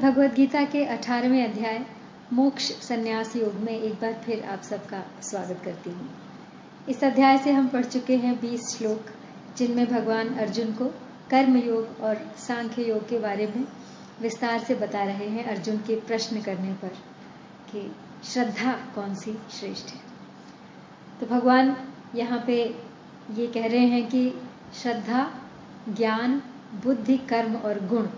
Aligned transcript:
भगवद 0.00 0.34
गीता 0.34 0.64
के 0.64 0.84
अठारहवें 0.84 1.48
अध्याय, 1.48 1.86
मोक्ष 2.32 2.72
संन्यास 2.72 3.36
योग 3.36 3.54
में 3.54 3.80
एक 3.80 3.94
बार 3.94 4.12
फिर 4.12 4.44
आप 4.44 4.62
सबका 4.62 5.04
स्वागत 5.22 5.60
करती 5.64 5.90
हूँ। 5.90 6.10
इस 6.88 7.04
अध्याय 7.04 7.38
से 7.38 7.52
हम 7.52 7.68
पढ़ 7.68 7.84
चुके 7.84 8.16
हैं 8.16 8.40
20 8.40 8.76
श्लोक, 8.76 9.06
जिनमें 9.56 9.86
भगवान 9.86 10.28
अर्जुन 10.28 10.72
को 10.72 10.84
कर्म 11.30 11.56
योग 11.56 12.00
और 12.00 12.34
सांख्य 12.38 12.82
योग 12.82 13.08
के 13.08 13.18
बारे 13.18 13.46
में 13.46 13.64
विस्तार 14.22 14.58
से 14.58 14.74
बता 14.74 15.02
रहे 15.02 15.28
हैं 15.28 15.44
अर्जुन 15.44 15.76
के 15.76 16.00
प्रश्न 16.00 16.40
करने 16.40 16.72
पर 16.72 16.88
कि 17.72 17.96
श्रद्धा 18.24 18.72
कौन 18.72 19.14
सी 19.14 19.38
श्रेष्ठ 19.50 19.88
है? 19.88 20.00
तो 21.20 21.26
भगवान 21.26 21.76
यहाँ 22.14 22.44
पे 22.46 22.76
ये 23.34 23.46
कह 23.46 23.66
रहे 23.66 23.86
हैं 23.86 24.08
कि 24.08 24.34
श्रद्धा, 24.82 25.34
ज्ञान, 25.88 26.42
बुद्धि, 26.84 27.18
कर्म 27.18 27.56
और 27.56 27.86
गुण, 27.86 28.08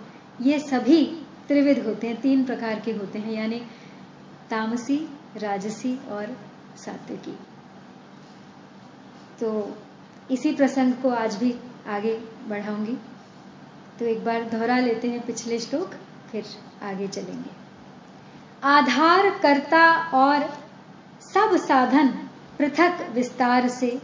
ये 0.41 0.59
सभी 0.59 1.22
त्रिविध 1.53 1.87
होते 1.87 2.07
हैं, 2.07 2.21
तीन 2.21 2.45
प्रकार 2.45 2.81
के 2.81 2.93
होते 2.93 3.19
हैं, 3.19 3.33
यानी 3.33 3.63
तामसी, 4.51 5.09
राजसी 5.37 6.09
और 6.09 6.37
सात्विकी। 6.77 7.39
तो 9.41 9.79
इसी 10.31 10.53
प्रसंग 10.53 10.95
को 10.95 11.11
आज 11.11 11.37
भी 11.37 11.55
आगे 11.89 12.21
बढ़ाऊँगी। 12.49 12.97
तो 13.99 14.05
एक 14.05 14.25
बार 14.25 14.43
दोहरा 14.43 14.79
लेते 14.79 15.09
हैं 15.09 15.27
पिछले 15.27 15.59
श्लोक, 15.59 15.91
फिर 16.33 16.45
आगे 16.83 17.09
चलेंगे। 17.09 17.51
आधार 18.65 19.31
कर्ता 19.31 20.11
और 20.15 20.41
सब 21.21 21.57
साधन 21.57 22.09
पृथक 22.59 23.09
विस्तार 23.13 23.69
से, 23.69 24.03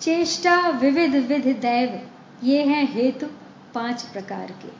चेष्टा 0.00 0.68
विविध 0.68 1.14
विध 1.14 1.44
दैव, 1.44 2.08
ये 2.46 2.64
हैं 2.64 2.92
हेतु 2.92 3.26
पाँच 3.74 4.02
प्रकार 4.02 4.46
के। 4.46 4.79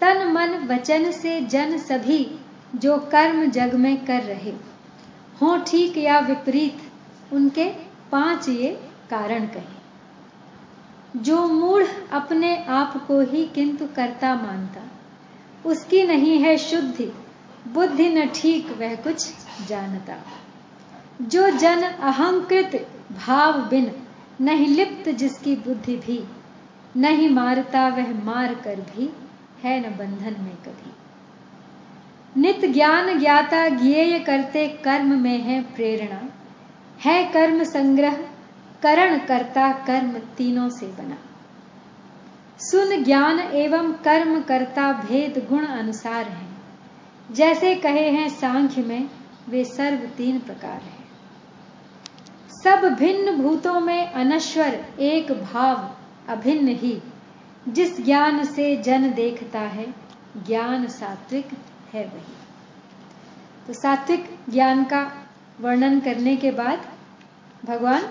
तन 0.00 0.32
मन 0.32 0.68
वचन 0.68 1.10
से 1.10 1.40
जन 1.40 1.78
सभी 1.78 2.38
जो 2.74 2.98
कर्म 2.98 3.46
जग 3.46 3.74
में 3.74 4.04
कर 4.06 4.22
रहे। 4.22 4.52
हो 5.42 5.56
ठीक 5.66 5.96
या 5.96 6.18
विपरीत, 6.18 6.78
उनके 7.32 7.64
पाँच 8.12 8.48
ये 8.48 8.68
कारण 9.10 9.46
कहे। 9.46 9.80
जो 11.16 11.46
मूढ़ 11.46 11.84
अपने 12.12 12.64
आप 12.64 13.06
को 13.06 13.20
ही 13.20 13.44
किंतु 13.44 13.86
करता 13.96 14.34
मानता, 14.34 14.80
उसकी 15.66 16.02
नहीं 16.02 16.38
है 16.38 16.56
शुद्धि, 16.56 17.12
बुद्धि 17.68 18.08
न 18.08 18.26
ठीक 18.26 18.70
वह 18.78 18.94
कुछ 18.94 19.30
जानता। 19.68 20.16
जो 21.22 21.50
जन 21.50 21.82
अहंकृत 21.82 22.88
भाव 23.26 23.52
बिन, 23.52 23.92
नहीं 24.40 24.68
लिप्त 24.68 25.08
जिसकी 25.08 25.56
बुद्धि 25.56 25.96
भी, 25.96 26.24
नहीं 26.96 27.30
मारता 27.30 27.88
वह 27.88 28.24
मार 28.24 28.54
कर 28.54 28.76
भी 28.76 29.12
है 29.62 29.80
न 29.80 29.96
बंधन 29.96 30.44
में 30.44 30.56
कभी। 30.56 30.92
नित 32.40 32.72
ज्ञान 32.72 33.18
ज्ञाता 33.18 33.68
ज्ञेय 33.68 34.18
करते 34.18 34.68
कर्म 34.68 35.20
में 35.20 35.38
है 35.38 35.62
प्रेरणा। 35.62 36.28
है 37.00 37.32
कर्म 37.32 37.62
संग्रह, 37.62 38.14
करण 38.82 39.18
करता 39.18 39.72
कर्म 39.72 40.12
तीनों 40.12 40.68
से 40.68 40.86
बना। 40.86 41.18
सुन 42.58 43.04
ज्ञान 43.04 43.38
एवं 43.38 43.92
कर्म 43.92 44.42
करता 44.42 44.92
भेद 44.92 45.46
गुण 45.48 45.66
अनुसार 45.66 46.28
है। 46.28 46.48
जैसे 47.32 47.74
कहे 47.74 48.10
हैं 48.10 48.28
सांख्य 48.28 48.82
में, 48.82 49.10
वे 49.48 49.64
सर्व 49.64 49.96
तीन 49.96 50.38
प्रकार 50.38 50.82
हैं। 50.82 51.00
सब 52.64 52.96
भिन्न 52.98 53.42
भूतों 53.42 53.80
में 53.80 54.12
अनश्वर 54.12 54.84
एक 55.00 55.32
भाव, 55.32 55.96
अभिन्न 56.28 56.68
ही। 56.68 57.02
जिस 57.68 58.00
ज्ञान 58.00 58.44
से 58.44 58.76
जन 58.76 59.12
देखता 59.12 59.60
है, 59.60 59.94
ज्ञान 60.46 60.88
सात्विक 60.88 61.48
है 61.92 62.06
वही। 62.06 62.34
तो 63.66 63.72
सात्विक 63.72 64.38
ज्ञान 64.50 64.84
का 64.84 65.12
वर्णन 65.60 66.00
करने 66.00 66.36
के 66.36 66.50
बाद 66.50 66.90
भगवान 67.64 68.02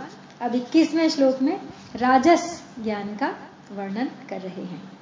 अब 0.42 0.56
इक्कीसवें 0.56 1.10
श्लोक 1.10 1.42
में 1.42 1.62
राजस 1.96 2.64
ज्ञान 2.84 3.16
का 3.16 3.36
वर्णन 3.72 4.12
कर 4.30 4.42
रहे 4.42 4.64
हैं। 4.64 5.00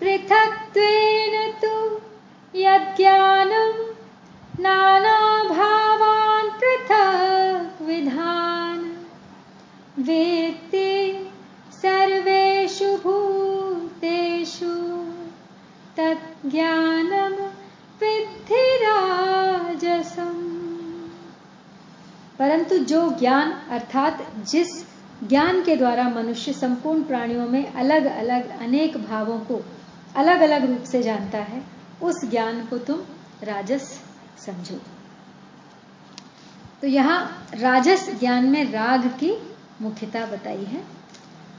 पृथक 0.00 0.62
तो 1.64 1.96
यज्ञानम 2.54 3.94
नाना 4.62 5.44
भावान 5.44 6.50
पृथक 6.50 7.82
विधान 7.82 9.06
वेत्ते 9.98 10.65
तज्ज्ञानम 16.46 17.32
विद्धिराजसम 18.00 18.62
परंतु 22.38 22.78
जो 22.78 23.10
ज्ञान, 23.10 23.52
अर्थात 23.52 24.32
जिस 24.38 24.66
ज्ञान 25.28 25.62
के 25.62 25.76
द्वारा 25.76 26.08
मनुष्य 26.08 26.52
संपूर्ण 26.52 27.02
प्राणियों 27.02 27.48
में 27.48 27.72
अलग 27.72 28.04
अलग 28.04 28.60
अनेक 28.60 28.96
भावों 28.96 29.38
को 29.38 29.64
अलग 30.16 30.40
अलग 30.40 30.70
रूप 30.70 30.82
से 30.82 31.02
जानता 31.02 31.38
है, 31.38 31.62
उस 32.02 32.24
ज्ञान 32.24 32.66
को 32.66 32.78
तुम 32.78 33.00
राजस 33.42 34.04
समझो। 34.38 34.80
तो 36.82 36.86
यहाँ 36.86 37.48
राजस 37.54 38.20
ज्ञान 38.20 38.44
में 38.44 38.72
राग 38.72 39.06
की 39.06 39.56
मुख्यता 39.82 40.26
बताई 40.26 40.64
है। 40.64 40.84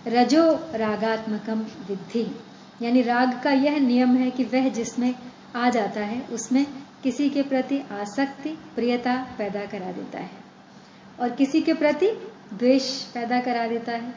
रजो 0.07 0.51
रागात्मकम 0.75 1.59
विद्धि। 1.59 2.41
यानी 2.81 3.01
राग 3.01 3.41
का 3.43 3.51
यह 3.51 3.79
नियम 3.79 4.15
है 4.15 4.31
कि 4.31 4.43
वह 4.43 4.69
जिसमें 4.69 5.15
आ 5.55 5.69
जाता 5.69 6.01
है, 6.01 6.21
उसमें 6.21 6.65
किसी 7.03 7.29
के 7.29 7.41
प्रति 7.41 7.79
आसक्ति, 7.79 8.49
प्रियता 8.49 9.35
पैदा 9.38 9.65
करा 9.65 9.91
देता 9.91 10.19
है। 10.19 10.29
और 11.19 11.29
किसी 11.29 11.61
के 11.61 11.73
प्रति 11.73 12.07
द्वेष 12.53 13.03
पैदा 13.03 13.39
करा 13.39 13.67
देता 13.67 13.91
है। 13.91 14.15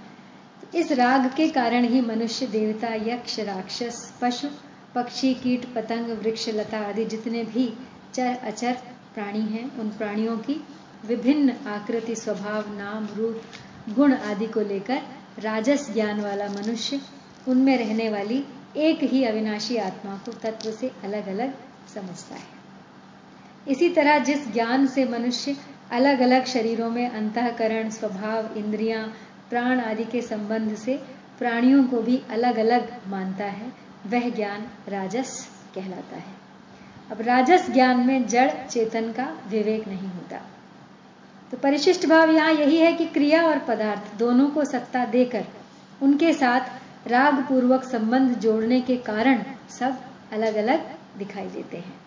इस 0.75 0.93
राग 0.93 1.35
के 1.37 1.49
कारण 1.49 1.85
ही 1.85 2.01
मनुष्य, 2.01 2.47
देवता, 2.47 2.95
यक्ष, 2.95 3.41
राक्षस, 3.41 4.19
पशु, 4.23 4.49
पक्षी, 4.95 5.35
कीट, 5.35 5.75
पतंग, 5.75 6.07
वृक्ष, 6.07 6.49
लता 6.49 6.79
आदि 6.79 7.05
जितने 7.05 7.45
भी 7.45 7.75
चर, 8.15 8.37
अचर 8.43 8.73
प्राणी 9.15 9.41
हैं, 9.41 9.79
उन 9.79 9.89
प्राणियों 9.89 10.37
की 10.37 10.65
विभिन्न 11.07 11.51
आकृति, 11.67 12.15
स्वभाव, 12.15 12.77
नाम, 12.77 13.09
रूप, 13.17 13.43
गुण 13.89 14.15
आदि 14.15 14.47
को 14.47 14.61
लेकर 14.61 15.03
राजस 15.39 15.91
ज्ञान 15.91 16.21
वाला 16.21 16.47
मनुष्य 16.47 17.01
उनमें 17.49 17.79
रहने 17.79 18.09
वाली 18.09 18.45
एक 18.77 19.03
ही 19.03 19.25
अविनाशी 19.25 19.77
आत्मा 19.77 20.21
को 20.25 20.33
तत्व 20.33 20.71
से 20.71 20.93
अलग 21.05 21.29
अलग 21.29 21.55
समझता 21.95 22.35
है। 22.35 22.61
इसी 23.69 23.89
तरह 23.89 24.19
जिस 24.19 24.53
ज्ञान 24.53 24.87
से 24.87 25.05
मनुष्य 25.05 25.57
अलग 25.91 26.21
अलग 26.21 26.45
शरीरों 26.45 26.91
में 26.91 27.11
अंतकरण, 27.11 27.91
स्वभाव, 27.91 28.55
इंद्रियाँ, 28.57 29.15
प्राण 29.51 29.81
आदि 29.81 30.05
के 30.05 30.23
संबंध 30.23 30.75
से 30.75 30.97
प्राणियों 31.39 31.85
को 31.85 31.97
भी 31.97 32.23
अलग 32.31 32.57
अलग 32.57 33.01
मानता 33.09 33.45
है, 33.45 33.73
वह 34.07 34.31
ज्ञान 34.31 34.67
राजस 34.89 35.49
कहलाता 35.75 36.17
है। 36.17 36.41
अब 37.11 37.21
राजस 37.21 37.71
ज्ञान 37.71 38.07
में 38.07 38.27
जड़ 38.27 38.51
चेतन 38.51 39.13
का 39.13 39.39
विवेक 39.49 39.89
नहीं 39.89 40.09
होता। 40.09 40.37
तो 41.51 41.57
परिशिष्ट 41.57 42.07
भाव 42.07 42.31
यहाँ 42.31 42.53
यही 42.53 42.77
है 42.77 42.93
कि 42.93 43.07
क्रिया 43.07 43.47
और 43.47 43.59
पदार्थ 43.59 44.19
दोनों 44.19 44.49
को 44.49 44.65
सत्ता 44.65 45.05
देकर 45.05 45.45
उनके 46.03 46.33
साथ 46.33 46.80
राग 47.07 47.35
पूर्वक 47.35 47.85
संबंध 47.85 48.39
जोड़ने 48.39 48.81
के 48.81 48.97
कारण 48.97 49.43
सब 49.69 50.01
अलग 50.33 50.55
अलग 50.55 50.95
दिखाई 51.19 51.47
देते 51.47 51.77
हैं। 51.77 52.01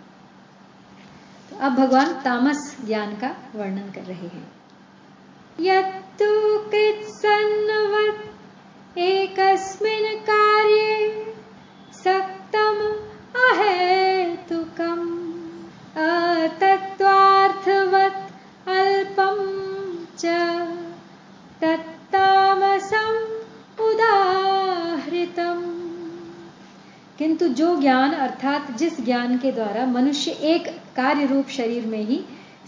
तो 1.50 1.56
अब 1.56 1.72
भगवान 1.76 2.14
तामस 2.14 2.78
ज्ञान 2.86 3.16
का 3.16 3.36
वर्णन 3.56 3.92
कर 3.92 4.02
रहे 4.02 4.28
हैं। 4.28 4.52
यत्तु 5.60 6.60
कृत्सन्नवत् 6.72 8.34
एकस्मिन् 8.98 10.20
कार्ये 10.20 11.24
सक्तम 11.94 12.96
अहेतुकम् 13.36 15.24
अतत्वार्थवत् 15.98 17.00
अल्पम 18.70 19.54
च 20.18 20.26
तत्तामसम 21.62 21.93
किंतु 27.24 27.48
जो 27.48 27.82
ज्ञान 27.82 28.12
अर्थात 28.12 28.72
जिस 28.72 29.02
ज्ञान 29.02 29.38
के 29.38 29.52
द्वारा 29.52 29.86
मनुष्य 29.86 30.32
एक 30.32 30.68
कार्य 30.96 31.26
रूप 31.26 31.48
शरीर 31.48 31.86
में 31.86 32.04
ही 32.04 32.26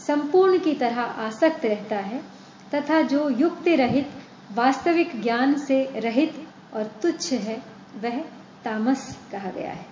संपूर्ण 0.07 0.59
की 0.59 0.73
तरह 0.73 1.01
आसक्त 1.01 1.65
रहता 1.65 1.95
है, 1.95 2.21
तथा 2.75 3.01
जो 3.01 3.29
युक्ति 3.29 3.75
रहित, 3.75 4.09
वास्तविक 4.51 5.21
ज्ञान 5.21 5.57
से 5.57 5.83
रहित 5.95 6.47
और 6.73 6.83
तुच्छ 6.83 7.33
है, 7.33 7.61
वह 8.01 8.19
तामस 8.63 9.17
कहा 9.31 9.51
गया 9.51 9.71
है। 9.71 9.85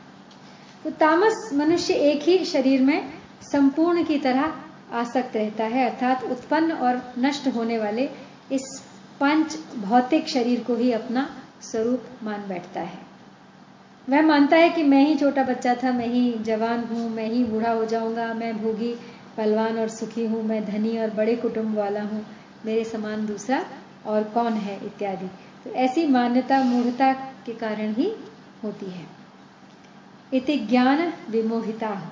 तो 0.83 0.89
तामस 0.89 1.49
मनुष्य 1.53 1.93
एक 1.93 2.21
ही 2.21 2.45
शरीर 2.45 2.81
में 2.81 3.13
संपूर्ण 3.41 4.03
की 4.03 4.17
तरह 4.17 4.53
आसक्त 4.93 5.35
रहता 5.35 5.63
है, 5.63 5.89
अर्थात 5.89 6.23
उत्पन्न 6.23 6.71
और 6.71 7.13
नष्ट 7.19 7.47
होने 7.47 7.77
वाले 7.77 8.09
इस 8.51 8.83
पंच 9.19 9.57
भौतिक 9.75 10.27
शरीर 10.27 10.63
को 10.63 10.75
ही 10.75 10.91
अपना 10.91 11.35
स्वरूप 11.61 12.03
मान 12.23 12.47
बैठता 12.47 12.81
है। 12.81 13.12
वह 14.09 14.21
मानता 14.21 14.57
है 14.57 14.69
कि 14.69 14.83
मैं 14.83 15.05
ही 15.05 15.15
छोटा 15.15 15.43
बच्चा 15.43 15.75
था, 15.75 15.91
मैं 15.91 16.07
ही 16.07 16.33
जवान 16.33 16.79
हूँ, 16.79 17.09
मैं 17.09 17.27
ही 17.27 17.43
बूढ़ा 17.43 17.71
हो 17.71 17.85
जाऊँगा, 17.85 18.33
मैं 18.33 18.63
भोगी 18.63 18.93
बलवान 19.37 19.79
और 19.79 19.87
सुखी 19.87 20.25
हूँ, 20.25 20.43
मैं 20.43 20.65
धनी 20.65 20.97
और 20.97 21.09
बड़े 21.09 21.35
कुटुंब 21.35 21.77
वाला 21.77 22.01
हूँ, 22.01 22.25
मेरे 22.65 22.83
समान 22.83 23.25
दूसरा 23.25 23.65
और 24.05 24.23
कौन 24.23 24.53
है 24.53 24.85
इत्यादि। 24.85 25.27
तो 25.63 25.69
ऐसी 25.69 26.07
मान्यता, 26.07 26.63
मूढ़ता 26.63 27.13
के 27.13 27.53
कारण 27.53 27.93
ही 27.93 28.11
होती 28.63 28.85
है। 28.85 29.05
इति 30.33 30.57
ज्ञान 30.57 31.13
विमोहिता। 31.29 32.11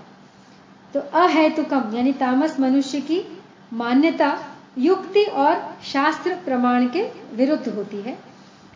तो 0.93 0.99
अहेतुकम, 0.99 1.91
यानी 1.95 2.13
तामस 2.13 2.59
मनुष्य 2.59 3.01
की 3.01 3.37
मान्यता, 3.73 4.39
युक्ति 4.77 5.23
और 5.23 5.77
शास्त्र 5.83 6.35
प्रमाण 6.35 6.87
के 6.87 7.03
विरुद्ध 7.33 7.67
होती 7.69 8.01
है। 8.01 8.17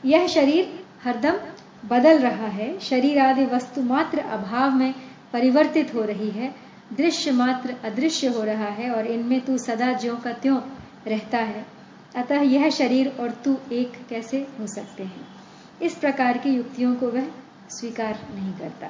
यह 0.06 0.28
शरीर 0.28 0.86
हरदम 1.04 1.55
बदल 1.86 2.20
रहा 2.20 2.48
है। 2.48 2.80
शरीर 2.80 3.20
आदि 3.20 3.46
वस्तु 3.46 3.82
मात्र 3.82 4.20
अभाव 4.20 4.72
में 4.72 4.94
परिवर्तित 5.34 5.94
हो 5.96 6.02
रही 6.02 6.30
है। 6.30 6.56
दृश्य 6.98 7.32
मात्र 7.32 7.76
अदृश्य 7.84 8.28
हो 8.28 8.44
रहा 8.44 8.66
है 8.66 8.92
और 8.92 9.08
इनमें 9.08 9.42
तू 9.42 9.58
सदा 9.58 9.94
ज्यो 9.94 10.16
का 10.16 10.32
त्यों 10.32 10.62
रहता 11.08 11.38
है। 11.38 11.66
अतः 12.16 12.42
यह 12.42 12.70
शरीर 12.70 13.18
और 13.20 13.32
तू 13.32 13.58
एक 13.72 13.92
कैसे 14.10 14.48
हो 14.60 14.68
सकते 14.68 15.04
हैं? 15.04 15.28
इस 15.82 15.96
प्रकार 15.96 16.38
की 16.38 16.50
युक्तियों 16.50 16.96
को 16.96 17.10
वह 17.10 17.28
स्वीकार 17.70 18.20
नहीं 18.36 18.54
करता। 18.54 18.88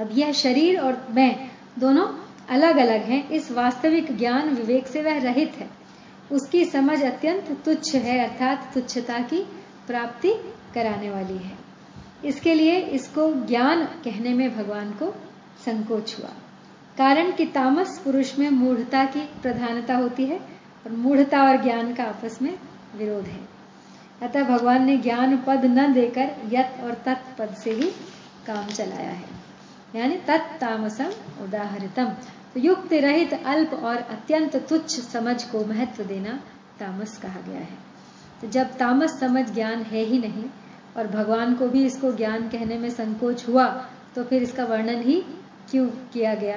अब 0.00 0.10
यह 0.12 0.32
शरीर 0.32 0.80
और 0.80 1.06
मैं 1.10 1.50
दोनों 1.78 2.06
अलग 2.48 2.76
अलग 2.76 3.02
हैं। 3.02 3.28
इस 3.28 3.50
वास्तविक 3.50 4.18
ज्ञान 4.18 4.48
विवेक 4.48 4.86
से 4.86 5.02
वह 5.02 5.18
रहित 5.18 5.52
है। 5.58 5.70
उसकी 6.32 6.64
समझ 6.64 7.02
अत्यंत 7.02 7.62
तुच्छ 7.64 7.94
है, 7.94 8.18
अर्थात 8.18 8.74
तुच्छता 8.74 9.18
की 9.18 9.42
प्राप्ति 9.86 10.32
कराने 10.74 11.10
वाली 11.10 11.38
है। 11.38 11.69
इसके 12.24 12.54
लिए 12.54 12.78
इसको 12.78 13.46
ज्ञान 13.46 13.84
कहने 13.84 14.34
में 14.34 14.56
भगवान 14.56 14.90
को 14.90 15.14
संकोच 15.64 16.18
हुआ। 16.18 16.28
कारण 16.98 17.32
कि 17.32 17.46
तामस 17.46 18.00
पुरुष 18.04 18.38
में 18.38 18.50
मूढ़ता 18.50 19.04
की 19.04 19.20
प्रधानता 19.20 19.96
होती 19.96 20.24
है 20.24 20.38
और 20.86 20.92
मूढ़ता 20.92 21.42
और 21.42 21.62
ज्ञान 21.62 21.94
का 21.94 22.04
आपस 22.04 22.42
में 22.42 22.58
विरोध 22.96 23.24
है। 23.24 23.40
अतः 24.22 24.42
भगवान 24.42 24.84
ने 24.84 24.96
ज्ञान 24.96 25.36
पद 25.36 25.64
न 25.64 25.92
देकर 25.92 26.30
यत 26.52 26.80
और 26.82 26.94
तत् 26.94 27.38
पद 27.38 27.54
से 27.54 27.70
ही 27.70 27.90
काम 28.46 28.66
चलाया 28.66 29.10
है। 29.10 29.40
यानी 29.96 30.16
तत्तामसम 30.16 31.10
उदाहरितम। 31.44 32.04
तो 32.54 32.60
युक्त 32.60 32.92
रहित, 32.92 33.34
अल्प 33.46 33.74
और 33.74 33.96
अत्यंत 33.96 34.56
तुच्छ 34.56 35.00
समझ 35.00 35.44
को 35.44 35.64
महत्व 35.64 36.04
देना 36.04 36.40
तामस 36.80 37.18
कहा 37.18 37.40
गया 37.40 37.60
है। 37.60 37.78
तो 38.40 38.48
जब 38.48 38.64
तामस 38.76 39.20
समझ 39.20 39.54
ज्ञान 39.54 39.82
है 39.82 40.04
ही 40.04 40.18
नहीं 40.18 40.44
और 40.96 41.06
भगवान 41.06 41.54
को 41.54 41.68
भी 41.68 41.84
इसको 41.86 42.12
ज्ञान 42.12 42.48
कहने 42.48 42.78
में 42.78 42.90
संकोच 42.90 43.48
हुआ 43.48 43.66
तो 44.14 44.24
फिर 44.24 44.42
इसका 44.42 44.64
वर्णन 44.64 45.02
ही 45.02 45.20
क्यों 45.70 45.86
किया 46.12 46.34
गया? 46.34 46.56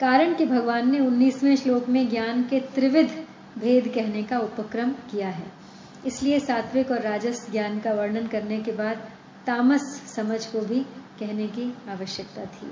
कारण 0.00 0.34
कि 0.34 0.46
भगवान 0.46 0.90
ने 0.90 0.98
19वें 0.98 1.56
श्लोक 1.56 1.88
में 1.88 2.08
ज्ञान 2.08 2.42
के 2.42 2.60
त्रिविध 2.60 3.24
भेद 3.58 3.88
कहने 3.88 4.22
का 4.22 4.38
उपक्रम 4.38 4.90
किया 5.10 5.28
है। 5.28 5.46
इसलिए 6.06 6.38
सात्विक 6.40 6.90
और 6.90 7.00
राजस 7.00 7.50
ज्ञान 7.50 7.78
का 7.80 7.92
वर्णन 7.92 8.26
करने 8.26 8.60
के 8.60 8.72
बाद 8.72 8.96
तामस 9.46 9.80
समझ 10.16 10.46
को 10.46 10.60
भी 10.60 10.80
कहने 11.20 11.46
की 11.46 11.74
आवश्यकता 11.88 12.44
थी। 12.44 12.70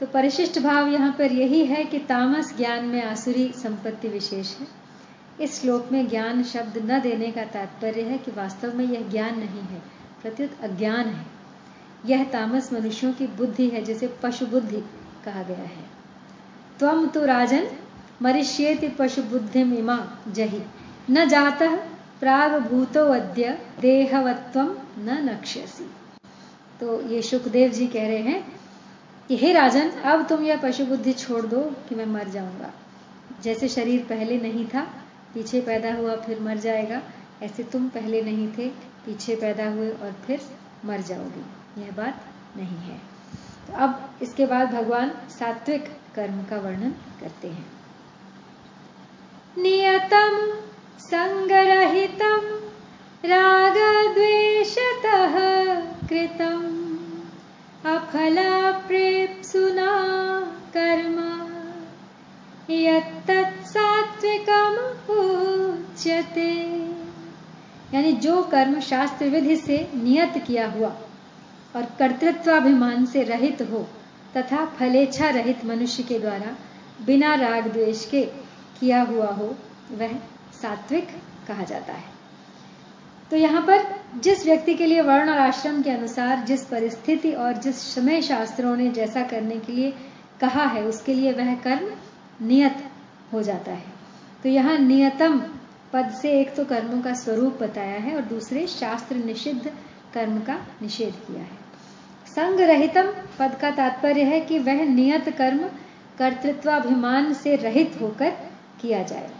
तो 0.00 0.06
परिशिष्ट 0.06 0.58
भाव 0.58 0.88
यहाँ 0.88 1.12
पर 1.12 1.32
यही 1.32 1.64
है 1.64 1.84
कि 1.84 1.98
तामस 1.98 2.56
ज्ञान 2.56 2.84
में 2.84 3.02
आसुरी 3.02 3.52
संपत्ति 3.52 4.08
विशेष 4.08 4.56
है। 4.58 4.66
इस 5.40 5.60
श्लोक 5.60 5.88
में 5.92 6.08
ज्ञान 6.08 6.42
शब्द 6.42 6.90
न 6.90 7.00
देने 7.00 7.30
का 7.30 7.44
तात्पर्य 7.44 8.02
है 8.02 8.18
कि 8.18 8.30
वास्तव 8.30 8.76
में 8.76 8.84
यह 8.84 9.08
ज्ञान 9.08 9.38
नहीं 9.38 9.62
है, 9.62 9.82
प्रत्युत 10.22 10.50
अज्ञान 10.62 11.06
है। 11.06 11.26
यह 12.06 12.24
तामस 12.24 12.72
मनुष्यों 12.72 13.12
की 13.12 13.26
बुद्धि 13.26 13.68
है, 13.68 13.82
जिसे 13.82 14.06
पशु 14.22 14.46
बुद्धि 14.46 14.80
कहा 15.24 15.42
गया 15.42 15.56
है। 15.56 15.84
त्वम 16.78 17.06
तो 17.06 17.24
राजन 17.24 17.70
मरिष्येति 18.22 18.88
पशु 18.88 19.22
बुद्धि 19.22 19.60
इमा 19.60 20.18
जही। 20.28 20.62
न 21.10 21.28
जाता 21.28 21.76
प्राग 22.20 22.54
भूतो 22.54 23.04
अद्य 23.04 23.58
देहवत्व 23.80 24.60
न 24.98 25.28
नक्ष्यसी। 25.30 25.90
तो 26.80 27.08
ये 27.08 27.22
सुखदेव 27.22 27.70
जी 27.70 27.86
कह 27.86 28.06
रहे 28.06 28.18
हैं 28.18 28.60
कि 29.28 29.36
हे 29.36 29.52
राजन, 29.52 29.90
अब 29.90 30.26
तुम 30.28 30.44
यह 30.44 30.56
पशु 30.56 30.84
बुद्धि 30.84 31.12
छोड़ 31.12 31.46
दो 31.46 31.60
कि 31.60 31.94
मैं 31.94 32.06
मर 32.06 32.28
जाऊँगा। 32.28 32.72
जैसे 33.42 33.68
शरीर 33.68 34.06
पहले 34.08 34.38
नहीं 34.38 34.66
था 34.66 34.86
पीछे 35.34 35.60
पैदा 35.60 35.94
हुआ, 35.94 36.16
फिर 36.16 36.40
मर 36.40 36.56
जाएगा। 36.56 37.02
ऐसे 37.42 37.62
तुम 37.62 37.88
पहले 37.88 38.22
नहीं 38.22 38.48
थे, 38.48 38.68
पीछे 39.06 39.36
पैदा 39.36 39.70
हुए 39.70 39.90
और 39.90 40.12
फिर 40.12 40.40
मर 40.84 41.00
जाओगे। 41.00 41.60
यह 41.80 41.90
बात 41.90 42.24
नहीं 42.56 42.76
है। 42.76 42.98
तो 43.66 43.72
अब 43.72 44.10
इसके 44.22 44.46
बाद 44.46 44.68
भगवान 44.70 45.12
सात्विक 45.28 45.96
कर्म 46.14 46.42
का 46.42 46.56
वर्णन 46.56 46.90
करते 46.90 47.48
हैं। 47.48 47.66
नियतम, 49.58 50.58
संगरहितम 51.00 52.40
राग 53.24 53.74
द्वेषतः 54.14 55.38
कृतम। 56.08 56.80
अफला 57.86 58.78
प्रेप्सुना 58.78 60.00
कर्म 60.76 61.30
यत्तत्सात्विकम 62.70 63.49
उच्यते 65.10 66.50
यानी 67.94 68.12
जो 68.12 68.42
कर्म 68.42 68.80
शास्त्र 68.80 69.26
विधि 69.26 69.56
से 69.56 69.90
नियत 69.94 70.44
किया 70.46 70.70
हुआ 70.70 70.88
और 71.76 71.82
कर्तृत्वाभिमान 71.98 73.06
से 73.06 73.22
रहित 73.22 73.62
हो 73.62 73.88
तथा 74.36 74.66
फलेच्छा 74.66 75.28
रहित 75.28 75.64
मनुष्य 75.64 76.02
के 76.02 76.18
द्वारा 76.18 76.56
बिना 77.06 77.34
राग 77.34 77.66
द्वेष 77.66 78.04
के 78.10 78.22
किया 78.80 79.02
हुआ 79.02 79.26
हो, 79.26 79.56
वह 79.92 80.12
सात्विक 80.62 81.08
कहा 81.48 81.64
जाता 81.64 81.92
है। 81.92 82.04
तो 83.30 83.36
यहाँ 83.36 83.62
पर 83.62 83.84
जिस 84.20 84.44
व्यक्ति 84.46 84.74
के 84.74 84.86
लिए 84.86 85.00
वर्ण 85.00 85.30
और 85.30 85.38
आश्रम 85.38 85.82
के 85.82 85.90
अनुसार 85.90 86.44
जिस 86.44 86.64
परिस्थिति 86.64 87.32
और 87.32 87.52
जिस 87.52 87.76
समय 87.94 88.22
शास्त्रों 88.22 88.76
ने 88.76 88.90
जैसा 88.90 89.22
करने 89.22 89.56
के 89.56 89.72
लिए 89.72 89.92
कहा 90.40 90.64
है, 90.64 90.84
उसके 90.84 91.14
लिए 91.14 91.32
वह 91.32 91.54
कर्म 91.54 91.90
नियत 92.46 92.84
हो 93.32 93.42
जाता 93.42 93.72
है। 93.72 93.99
तो 94.42 94.48
यहाँ 94.48 94.76
नियतम 94.78 95.38
पद 95.92 96.10
से 96.12 96.30
एक 96.40 96.54
तो 96.54 96.64
कर्मों 96.64 97.00
का 97.02 97.12
स्वरूप 97.14 97.62
बताया 97.62 97.96
है 97.96 98.14
और 98.16 98.22
दूसरे 98.24 98.66
शास्त्र 98.66 99.16
निषिद्ध 99.16 99.72
कर्म 100.14 100.38
का 100.40 100.54
निषेध 100.82 101.14
किया 101.26 101.40
है। 101.40 101.58
संग 102.26 102.60
रहितम 102.60 103.12
पद 103.38 103.56
का 103.60 103.70
तात्पर्य 103.70 104.22
है 104.22 104.40
कि 104.40 104.58
वह 104.58 104.84
नियत 104.84 105.28
कर्म 105.28 105.58
कर्तृत्वाभिमान 106.18 107.32
से 107.32 107.56
रहित 107.56 107.98
होकर 108.00 108.30
किया 108.80 109.02
जाए। 109.02 109.30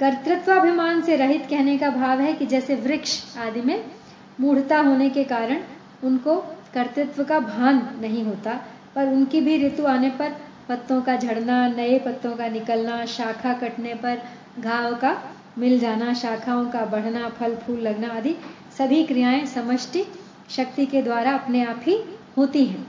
कर्तृत्वाभिमान 0.00 1.02
से 1.02 1.16
रहित 1.16 1.46
कहने 1.50 1.76
का 1.78 1.90
भाव 1.90 2.20
है 2.20 2.32
कि 2.32 2.46
जैसे 2.46 2.74
वृक्ष 2.76 3.36
आदि 3.38 3.60
में 3.60 3.84
मूढ़ता 4.40 4.78
होने 4.80 5.10
के 5.10 5.24
कारण 5.24 5.62
उनको 6.04 6.36
कर्तृत्व 6.74 7.24
का 7.24 7.38
भान 7.40 7.88
नहीं 8.00 8.24
होता, 8.24 8.54
पर 8.94 9.08
उनकी 9.08 9.40
भी 9.40 9.56
ऋतु 9.66 9.84
आने 9.86 10.10
पर 10.10 10.36
पत्तों 10.68 11.00
का 11.02 11.16
झड़ना, 11.16 11.66
नए 11.68 11.98
पत्तों 11.98 12.34
का 12.36 12.48
निकलना, 12.48 13.04
शाखा 13.06 13.52
कटने 13.52 13.94
पर 13.94 14.22
घाव 14.60 14.94
का 14.94 15.22
मिल 15.58 15.78
जाना, 15.78 16.14
शाखाओं 16.14 16.70
का 16.70 16.84
बढ़ना, 16.84 17.28
फल, 17.28 17.54
फूल 17.56 17.80
लगना 17.80 18.08
आदि 18.08 18.36
सभी 18.78 19.04
क्रियाएँ 19.04 19.46
समष्टि 19.46 20.04
शक्ति 20.50 20.86
के 20.86 21.02
द्वारा 21.02 21.32
अपने 21.32 21.64
आप 21.64 21.80
ही 21.82 21.98
होती 22.36 22.64
हैं। 22.64 22.86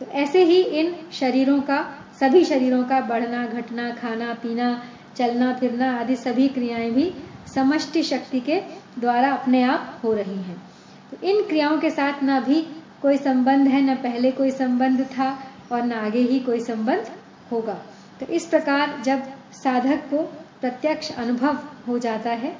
तो 0.00 0.06
ऐसे 0.06 0.44
ही 0.44 0.62
इन 0.62 0.94
शरीरों 1.12 1.60
का, 1.60 1.94
सभी 2.20 2.44
शरीरों 2.44 2.84
का 2.84 3.00
बढ़ना, 3.00 3.46
घटना, 3.46 3.90
खाना, 3.90 4.34
पीना, 4.34 4.82
चलना, 5.16 5.52
फिरना 5.52 6.00
आदि 6.00 6.16
सभी 6.16 6.48
क्रियाएँ 6.48 6.90
भी 6.90 7.14
समष्टि 7.54 8.02
शक्ति 8.02 8.40
के 8.40 8.60
द्वारा 8.98 9.32
अपने 9.32 9.62
आप 9.62 10.00
हो 10.04 10.12
रही 10.12 10.36
हैं। 10.36 10.62
तो 11.10 11.26
इन 11.26 11.42
क्रियाओं 11.42 11.78
के 11.78 11.90
साथ 11.90 12.22
ना 12.22 12.40
भी 12.40 12.66
कोई 13.02 13.16
संबंध 13.16 13.68
है, 13.68 13.82
ना 13.82 13.94
पहले 13.94 14.30
कोई 14.30 14.50
संबंध 14.50 15.04
था 15.04 15.38
और 15.72 15.82
ना 15.82 16.00
आगे 16.00 16.20
ही 16.20 16.38
कोई 16.38 16.60
संबंध 16.60 17.10
होगा। 17.52 17.78
तो 18.20 18.26
इस 18.26 18.46
प्रकार 18.46 19.02
जब 19.04 19.22
साधक 19.52 19.98
को 19.98 20.32
प्रत्यक्ष 20.60 21.10
अनुभव 21.12 21.58
हो 21.88 21.98
जाता 21.98 22.30
है 22.30 22.56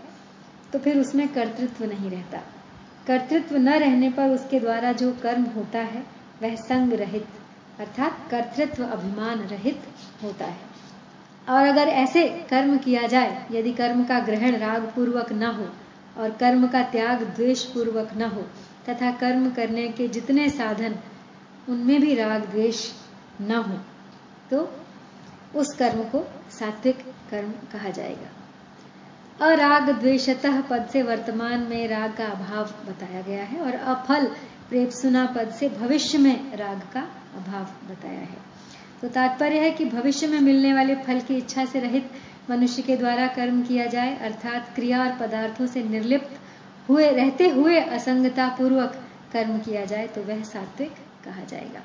तो 0.72 0.78
फिर 0.78 0.98
उसमें 0.98 1.26
कर्तृत्व 1.28 1.84
नहीं 1.84 2.10
रहता। 2.10 2.38
कर्तृत्व 3.06 3.56
न 3.56 3.68
रहने 3.68 4.10
पर 4.10 4.30
उसके 4.30 4.60
द्वारा 4.60 4.92
जो 4.92 5.12
कर्म 5.12 5.44
होता 5.46 5.78
है, 5.78 6.04
वह 6.42 6.54
संग 6.56 6.92
रहित, 6.92 7.26
अर्थात 7.80 8.28
कर्तृत्व 8.30 8.84
अभिमान 8.84 9.38
रहित 9.40 9.82
होता 10.22 10.44
है। 10.44 10.66
और 11.48 11.66
अगर 11.66 11.88
ऐसे 11.88 12.26
कर्म 12.50 12.76
किया 12.78 13.06
जाए, 13.06 13.46
यदि 13.52 13.72
कर्म 13.72 14.04
का 14.04 14.18
ग्रहण 14.20 14.56
राग 14.56 14.82
पूर्वक 14.86 15.32
न 15.32 15.52
हो, 15.52 15.68
और 16.16 16.30
कर्म 16.30 16.66
का 16.66 16.82
त्याग 16.82 17.22
द्वेष 17.26 17.64
पूर्वक 17.64 18.14
न 18.16 18.30
हो, 18.30 18.42
तथा 18.88 19.10
कर्म 19.12 19.50
करने 19.50 19.88
के 19.88 20.08
जितने 20.08 20.48
साधन, 20.50 20.96
उनमें 21.68 22.00
भी 22.00 22.14
राग 22.14 22.44
द्वेष 22.44 22.86
न 23.40 23.56
हो 23.58 23.78
तो 24.50 24.68
उस 25.56 25.74
कर्म 25.76 26.02
को 26.04 26.22
सात्विक 26.50 27.04
कर्म 27.30 27.50
कहा 27.72 27.90
जाएगा। 27.90 29.46
अराग 29.46 29.90
द्वेषतः 29.90 30.60
पद 30.60 30.88
से 30.92 31.02
वर्तमान 31.02 31.60
में 31.60 31.86
राग 31.88 32.16
का 32.16 32.26
अभाव 32.26 32.70
बताया 32.86 33.20
गया 33.22 33.44
है 33.44 33.60
और 33.60 33.74
अफल 33.74 34.26
प्रेपसुना 34.68 35.24
पद 35.26 35.50
से 35.50 35.68
भविष्य 35.70 36.18
में 36.18 36.56
राग 36.56 36.80
का 36.94 37.00
अभाव 37.36 37.64
बताया 37.90 38.20
है। 38.20 38.46
तो 39.00 39.08
तात्पर्य 39.08 39.58
है 39.58 39.70
कि 39.70 39.84
भविष्य 39.84 40.26
में 40.26 40.40
मिलने 40.40 40.72
वाले 40.72 40.94
फल 40.96 41.20
की 41.20 41.36
इच्छा 41.36 41.64
से 41.64 41.80
रहित 41.80 42.10
मनुष्य 42.50 42.82
के 42.82 42.96
द्वारा 42.96 43.26
कर्म 43.26 43.62
किया 43.62 43.86
जाए, 43.86 44.16
अर्थात 44.16 44.74
क्रिया 44.74 45.02
और 45.04 45.16
पदार्थों 45.18 45.66
से 45.66 45.82
निर्लिप्त 45.82 46.38
हुए, 46.88 47.10
रहते 47.10 47.48
हुए 47.48 47.80
असंगता 47.80 48.48
पूर्वक 48.48 49.00
कर्म 49.32 49.58
किया 49.58 49.84
जाए 49.84 50.06
तो 50.06 50.22
वह 50.22 50.42
सात्विक 50.44 50.92
कहा 51.24 51.44
जाएगा। 51.44 51.82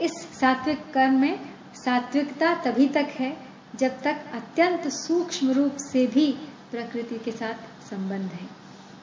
इस 0.00 0.12
सात्विक 0.40 0.78
कर्म 0.94 1.20
में 1.20 1.38
सात्विकता 1.74 2.54
तभी 2.62 2.88
तक 2.88 3.08
है 3.10 3.36
जब 3.76 4.02
तक 4.02 4.24
अत्यंत 4.34 4.88
सूक्ष्म 4.88 5.50
रूप 5.50 5.76
से 5.76 6.06
भी 6.06 6.32
प्रकृति 6.70 7.18
के 7.18 7.32
साथ 7.32 7.54
संबंध 7.90 8.30
है। 8.30 8.48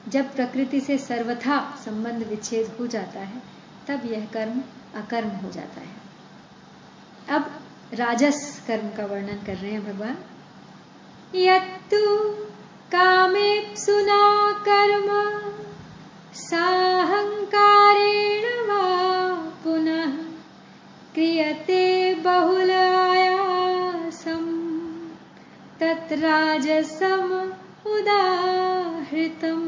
जब 0.08 0.34
प्रकृति 0.34 0.80
से 0.80 0.98
सर्वथा 0.98 1.82
संबंध 1.84 2.26
विच्छेद 2.26 2.76
हो 2.80 2.86
जाता 2.86 3.20
है, 3.20 3.42
तब 3.88 4.12
यह 4.12 4.28
कर्म 4.32 4.62
अकर्म 5.00 5.28
हो 5.28 5.50
जाता 5.50 5.80
है। 5.80 6.02
अब 7.28 7.60
राजस 7.94 8.64
कर्म 8.66 8.88
का 8.88 9.06
वर्णन 9.06 9.46
कर 9.46 9.54
रहे 9.54 9.70
हैं 9.70 9.92
भगवान। 9.92 10.18
यत्तु 11.34 12.36
सुना 13.76 14.52
कर्म, 14.68 15.08
साहंकारेण 16.34 17.32
पुनः 19.64 20.12
क्रियते 21.14 22.14
बहुलायासम 22.14 23.11
तत्राजसम 26.12 27.30
उदाहृतम। 27.86 29.60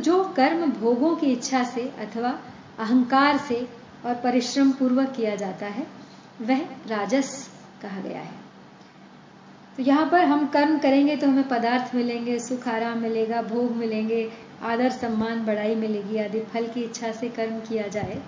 जो 0.00 0.22
कर्म 0.36 0.70
भोगों 0.72 1.14
की 1.16 1.26
इच्छा 1.26 1.62
से 1.64 1.82
अथवा 1.98 2.30
अहंकार 2.78 3.38
से 3.38 3.68
और 4.06 4.14
परिश्रम 4.14 4.70
पूर्वक 4.72 5.12
किया 5.12 5.34
जाता 5.36 5.66
है, 5.66 5.86
वह 6.42 6.60
राजस 6.86 7.50
कहा 7.82 8.00
गया 8.00 8.20
है। 8.20 8.38
तो 9.76 9.82
यहाँ 9.82 10.06
पर 10.06 10.24
हम 10.24 10.46
कर्म 10.46 10.78
करेंगे 10.78 11.16
तो 11.16 11.28
हमें 11.28 11.48
पदार्थ 11.48 11.94
मिलेंगे, 11.94 12.38
सुख 12.38 12.68
आराम 12.68 12.98
मिलेगा, 12.98 13.42
भोग 13.42 13.70
मिलेंगे, 13.72 14.32
आदर 14.62 14.90
सम्मान 14.90 15.44
बढ़ाई 15.46 15.74
मिलेगी 15.74 16.18
आदि 16.18 16.40
फल 16.44 16.66
की 16.66 16.80
इच्छा 16.80 17.12
से 17.12 17.28
कर्म 17.28 17.60
किया 17.60 17.86
जाए 17.88 18.22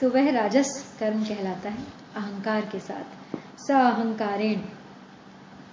तो 0.00 0.10
वह 0.10 0.30
राजस 0.32 0.96
कर्म 1.00 1.24
कहलाता 1.24 1.68
है, 1.68 1.84
अहंकार 2.16 2.60
के 2.60 2.78
साथ। 2.80 3.06
स 3.58 3.70
अहंकारेण। 3.72 4.60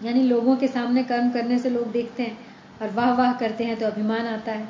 यानी 0.03 0.23
लोगों 0.23 0.55
के 0.55 0.67
सामने 0.67 1.03
कर्म 1.03 1.29
करने 1.29 1.59
से 1.59 1.69
लोग 1.69 1.91
देखते 1.91 2.23
हैं 2.23 2.37
और 2.81 2.89
वाह 2.89 3.13
वाह 3.13 3.33
करते 3.33 3.63
हैं 3.63 3.77
तो 3.79 3.85
अभिमान 3.85 4.27
आता 4.27 4.51
है। 4.51 4.67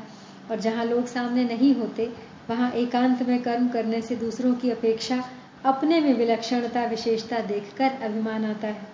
और 0.51 0.59
जहाँ 0.59 0.85
लोग 0.85 1.05
सामने 1.05 1.43
नहीं 1.43 1.75
होते, 1.75 2.13
वहाँ 2.49 2.71
एकांत 2.71 3.21
में 3.21 3.41
कर्म 3.43 3.67
करने 3.67 4.01
से 4.01 4.15
दूसरों 4.15 4.53
की 4.53 4.69
अपेक्षा 4.69 5.23
अपने 5.65 5.99
में 5.99 6.13
विलक्षणता, 6.13 6.85
विशेषता 6.85 7.39
देखकर 7.39 7.91
अभिमान 8.03 8.45
आता 8.45 8.67
है। 8.67 8.87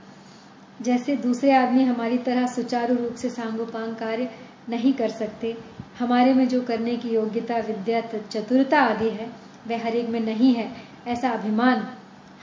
जैसे 0.81 1.15
दूसरे 1.15 1.51
आदमी 1.51 1.83
हमारी 1.83 2.17
तरह 2.17 2.47
सुचारू 2.47 2.95
रूप 2.95 3.15
से 3.15 3.29
सांगोपांग 3.29 3.95
कार्य 3.95 4.29
नहीं 4.69 4.93
कर 4.93 5.09
सकते, 5.09 5.57
हमारे 5.99 6.33
में 6.33 6.47
जो 6.47 6.61
करने 6.61 6.95
की 6.97 7.09
योग्यता, 7.09 7.57
विद्या 7.57 8.01
चतुरता 8.31 8.81
आदि 8.81 9.09
है, 9.09 9.29
वह 9.67 9.85
हर 9.85 9.95
एक 9.95 10.09
में 10.09 10.19
नहीं 10.19 10.53
है, 10.53 10.71
ऐसा 11.07 11.29
अभिमान 11.29 11.87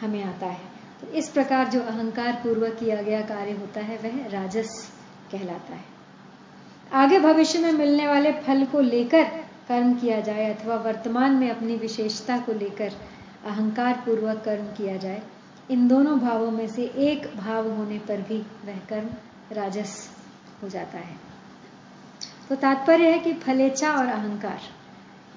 हमें 0.01 0.25
आता 0.25 0.47
है। 0.47 0.68
इस 1.03 1.29
प्रकार 1.29 1.69
जो 1.69 1.81
अहंकार 1.81 2.33
पूर्वक 2.35 2.77
किया 2.81 3.03
गया 3.03 3.21
कार्य 3.21 3.53
होता 3.53 3.81
है, 3.81 3.97
वह 3.97 4.27
राजस 4.29 4.69
कहलाता 5.33 5.75
है। 5.75 5.85
आगे 6.93 7.19
भविष्य 7.21 7.59
में 7.59 7.73
मिलने 7.73 8.07
वाले 8.07 8.33
फल 8.41 8.65
को 8.65 8.81
लेकर 8.81 9.25
कर्म 9.69 9.95
किया 9.95 10.21
जाए 10.21 10.53
अथवा 10.55 10.77
वर्तमान 10.77 11.35
में 11.35 11.51
अपनी 11.51 11.77
विशेषता 11.77 12.39
को 12.39 12.53
लेकर 12.53 12.93
अहंकार 13.47 14.03
पूर्वक 14.07 14.43
कर्म 14.45 14.65
किया 14.77 14.97
जाए, 14.97 15.23
इन 15.71 15.89
दोनों 15.89 16.19
भावों 16.19 16.51
में 16.51 16.67
से 16.69 16.85
एक 17.03 17.27
भाव 17.37 17.71
होने 17.71 17.99
पर 17.99 18.21
भी 18.23 18.39
वह 18.65 18.79
कर्म 18.89 19.09
राजस 19.53 19.95
हो 20.63 20.69
जाता 20.69 20.99
है। 20.99 21.17
तो 22.49 22.55
तात्पर्य 22.57 23.11
है 23.11 23.19
कि 23.19 23.33
फलेच्छा 23.37 23.93
और 23.93 24.07
अहंकार, 24.07 24.61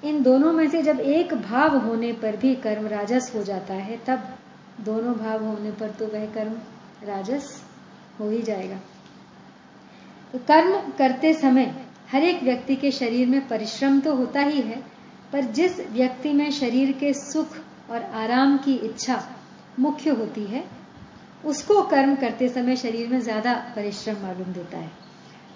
इन 0.02 0.22
दोनों 0.22 0.52
में 0.52 0.68
से 0.70 0.82
जब 0.82 1.00
एक 1.00 1.34
भाव 1.34 1.76
होने 1.78 2.12
पर 2.12 2.36
भी 2.36 2.54
कर्म 2.54 2.86
राजस 2.88 3.30
हो 3.34 3.42
जाता 3.42 3.74
है, 3.74 3.96
तब 4.06 4.34
दोनों 4.84 5.14
भाव 5.14 5.44
होने 5.44 5.70
पर 5.72 5.90
तो 5.90 6.06
वह 6.06 6.26
कर्म 6.34 6.52
राजस 7.04 7.50
हो 8.20 8.28
ही 8.30 8.40
जाएगा। 8.42 8.76
तो 10.34 10.38
कर्म 10.48 10.90
करते 10.98 11.32
समय 11.34 11.74
हर 12.12 12.22
एक 12.22 12.42
व्यक्ति 12.42 12.76
के 12.76 12.90
शरीर 12.92 13.28
में 13.28 13.46
परिश्रम 13.48 14.00
तो 14.00 14.14
होता 14.14 14.40
ही 14.42 14.60
है, 14.60 14.82
पर 15.32 15.44
जिस 15.52 15.78
व्यक्ति 15.90 16.32
में 16.32 16.50
शरीर 16.50 16.92
के 16.92 17.12
सुख 17.14 17.56
और 17.90 18.02
आराम 18.02 18.56
की 18.58 18.74
इच्छा 18.76 19.22
मुख्य 19.78 20.10
होती 20.12 20.44
है, 20.44 20.64
उसको 21.44 21.80
कर्म 21.84 22.14
करते 22.16 22.48
समय 22.48 22.76
शरीर 22.76 23.08
में 23.08 23.20
ज़्यादा 23.20 23.54
परिश्रम 23.76 24.22
मालूम 24.22 24.52
देता 24.52 24.78
है। 24.78 24.90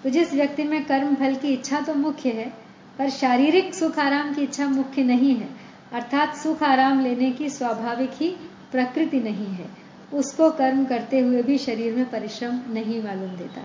तो 0.03 0.09
जिस 0.09 0.33
व्यक्ति 0.33 0.63
में 0.63 0.83
कर्म 0.85 1.13
फल 1.15 1.35
की 1.35 1.53
इच्छा 1.53 1.79
तो 1.81 1.93
मुख्य 1.95 2.29
है, 2.31 2.51
पर 2.97 3.09
शारीरिक 3.11 3.73
सुख 3.75 3.99
आराम 3.99 4.33
की 4.33 4.41
इच्छा 4.43 4.67
मुख्य 4.67 5.03
नहीं 5.03 5.35
है, 5.35 5.49
अर्थात 5.93 6.35
सुख 6.37 6.63
आराम 6.63 6.99
लेने 6.99 7.31
की 7.31 7.49
स्वाभाविक 7.49 8.11
ही 8.13 8.35
प्रकृति 8.71 9.19
नहीं 9.19 9.47
है। 9.47 9.69
उसको 10.13 10.51
कर्म 10.51 10.85
करते 10.85 11.19
हुए 11.19 11.41
भी 11.41 11.57
शरीर 11.57 11.95
में 11.95 12.09
परिश्रम 12.09 12.59
नहीं 12.69 13.03
मालूम 13.03 13.29
देता। 13.29 13.61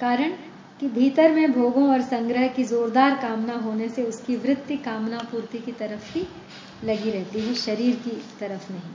कारण 0.00 0.32
कि 0.80 0.88
भीतर 0.88 1.32
में 1.32 1.52
भोगों 1.52 1.90
और 1.90 2.00
संग्रह 2.00 2.48
की 2.48 2.64
जोरदार 2.64 3.14
कामना 3.14 3.54
होने 3.54 3.88
से 3.88 4.04
उसकी 4.04 4.36
वृत्ति 4.36 4.76
कामना 4.76 5.18
पूर्ति 5.18 5.58
की 5.58 5.72
तरफ़ 5.72 6.18
ही 6.18 6.26
लगी 6.84 7.10
रहती 7.10 7.40
है, 7.40 7.54
शरीर 7.54 7.96
की 7.96 8.22
तरफ़ 8.40 8.72
नहीं। 8.72 8.92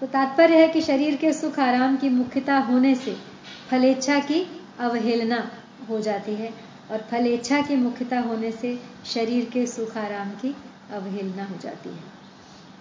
तो 0.00 0.06
तात्पर्य 0.06 0.62
है 0.62 0.68
कि 0.68 0.80
शरीर 0.80 1.16
के 1.16 1.32
सुख 1.32 1.58
आराम 1.58 1.96
की 1.96 2.08
मुख्यता 2.08 2.58
होने 2.58 2.94
से 2.94 3.16
फलेच्छा 3.70 4.18
की 4.18 4.62
अवहेलना 4.78 5.50
हो 5.88 6.00
जाती 6.00 6.34
है 6.34 6.50
और 6.90 6.98
फलेच्छा 7.10 7.60
की 7.60 7.76
मुख्यता 7.76 8.20
होने 8.20 8.52
से 8.52 8.78
शरीर 9.04 9.44
के 9.44 9.66
सुख 9.66 9.96
आराम 9.96 10.30
की 10.30 10.56
अवहेलना 10.92 11.44
हो 11.44 11.56
जाती 11.62 11.88
है। 11.88 12.11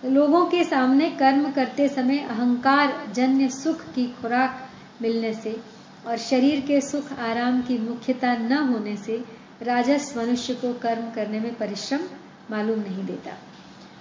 लोगों 0.04 0.46
के 0.46 0.64
सामने 0.64 1.10
कर्म 1.10 1.52
करते 1.52 1.88
समय 1.88 2.20
अहंकार, 2.20 2.94
जन्य 3.16 3.50
सुख 3.50 3.82
की 3.94 4.06
खुराक 4.22 4.68
मिलने 5.02 5.34
से 5.34 5.56
और 6.08 6.18
शरीर 6.18 6.60
के 6.60 6.80
सुख 6.82 7.12
आराम 7.20 7.62
की 7.62 7.78
मुख्यता 7.78 8.34
न 8.34 8.58
होने 8.70 8.96
से 8.98 9.18
राजस 9.62 10.14
मनुष्य 10.18 10.54
को 10.54 10.74
कर्म 10.74 11.10
करने 11.12 11.40
में 11.40 11.54
परिश्रम 11.56 12.00
मालूम 12.52 12.80
नहीं 12.80 13.06
देता। 13.06 13.32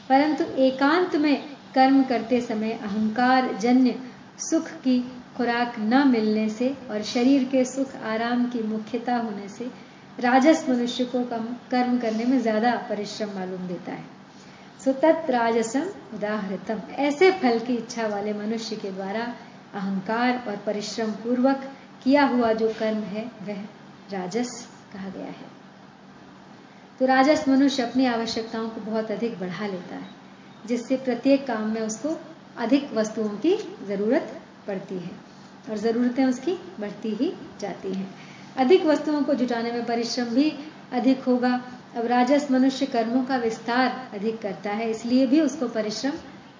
परंतु 0.09 0.45
एकांत 0.59 1.17
में 1.17 1.37
कर्म 1.75 2.03
करते 2.03 2.41
समय 2.41 2.73
अहंकार, 2.73 3.53
जन्य 3.55 3.95
सुख 4.39 4.71
की 4.85 4.99
खुराक 5.37 5.75
न 5.79 6.07
मिलने 6.09 6.49
से 6.49 6.75
और 6.91 7.03
शरीर 7.03 7.45
के 7.45 7.65
सुख 7.65 7.95
आराम 8.05 8.45
की 8.45 8.63
मुख्यता 8.63 9.17
होने 9.17 9.49
से 9.49 9.71
राजस 10.21 10.65
मनुष्य 10.69 11.05
को 11.05 11.23
कर्म 11.71 11.99
करने 11.99 12.25
में 12.25 12.41
ज़्यादा 12.41 12.75
परिश्रम 12.89 13.29
मालूम 13.29 13.69
देता 13.69 13.93
है। 13.93 14.20
सो 14.85 14.93
तत् 14.93 15.31
राजसम 15.31 15.87
उदाहृतम। 16.15 16.81
ऐसे 16.99 17.31
फल 17.33 17.59
की 17.59 17.75
इच्छा 17.75 18.07
वाले 18.07 18.33
मनुष्य 18.33 18.77
के 18.77 18.91
द्वारा 18.91 19.23
अहंकार 19.75 20.45
और 20.49 20.57
परिश्रम 20.57 21.11
पूर्वक 21.13 21.71
किया 22.05 22.25
हुआ 22.25 22.53
जो 22.53 22.69
कर्म 22.69 23.03
है, 23.07 23.25
वह 23.43 23.63
राजस 24.13 24.69
कहा 24.93 25.09
गया 25.09 25.25
है। 25.25 25.49
तो 27.01 27.07
राजस 27.07 27.45
मनुष्य 27.49 27.83
अपनी 27.83 28.07
आवश्यकताओं 28.07 28.69
को 28.69 28.81
बहुत 28.81 29.11
अधिक 29.11 29.39
बढ़ा 29.39 29.67
लेता 29.67 29.97
है, 29.97 30.09
जिससे 30.67 30.97
प्रत्येक 30.97 31.47
काम 31.47 31.69
में 31.69 31.81
उसको 31.81 32.17
अधिक 32.57 32.93
वस्तुओं 32.95 33.29
की 33.29 33.57
ज़रूरत 33.87 34.41
पड़ती 34.67 34.99
है 34.99 35.11
और 35.71 35.79
जरूरतें 35.79 36.25
उसकी 36.25 36.53
बढ़ती 36.81 37.11
ही 37.11 37.33
जाती 37.61 37.93
हैं। 37.93 38.09
अधिक 38.57 38.85
वस्तुओं 38.85 39.23
को 39.23 39.35
जुटाने 39.35 39.73
में 39.73 39.85
परिश्रम 39.87 40.25
भी 40.25 40.53
अधिक 40.93 41.23
होगा 41.23 41.61
अब 41.97 42.07
राजस 42.07 42.51
मनुष्य 42.51 42.87
कर्मों 42.87 43.25
का 43.25 43.37
विस्तार 43.37 44.11
अधिक 44.15 44.43
करता 44.43 44.71
है, 44.71 44.91
इसलिए 44.91 45.27
भी 45.27 45.41
उसको 45.41 45.69
परिश्रम 45.69 46.13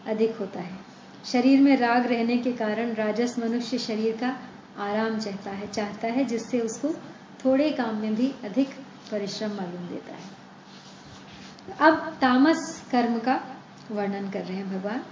अधिक 0.07 0.37
होता 0.37 0.61
है। 0.61 0.79
शरीर 1.25 1.61
में 1.61 1.77
राग 1.77 2.07
रहने 2.07 2.39
के 2.39 2.53
कारण 2.53 2.95
राजस 2.95 3.39
मनुष्य 3.39 3.79
शरीर 3.79 4.17
का 4.17 4.37
आराम 4.83 5.19
चाहता 5.19 5.51
है 5.51 5.67
चाहता 5.67 6.09
है, 6.09 6.25
जिससे 6.25 6.61
उसको 6.61 6.89
थोड़े 7.45 7.71
काम 7.71 7.97
में 7.97 8.15
भी 8.15 8.35
अधिक 8.45 8.69
परिश्रम 9.11 9.51
मालूम 9.51 9.89
देता 9.89 10.15
है। 10.15 10.41
अब 11.81 12.17
तामस 12.21 12.89
कर्म 12.93 13.19
का 13.19 13.41
वर्णन 13.91 14.31
कर 14.31 14.41
रहे 14.41 14.57
हैं 14.57 14.81
भगवान। 14.81 15.05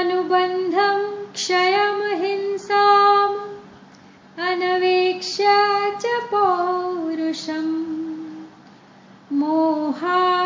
अनुबंधम 0.00 1.32
क्षयम 1.32 2.02
हिंसा 2.02 3.02
च 5.92 6.02
पौरुषम। 6.06 7.91
मोहा 9.42 10.44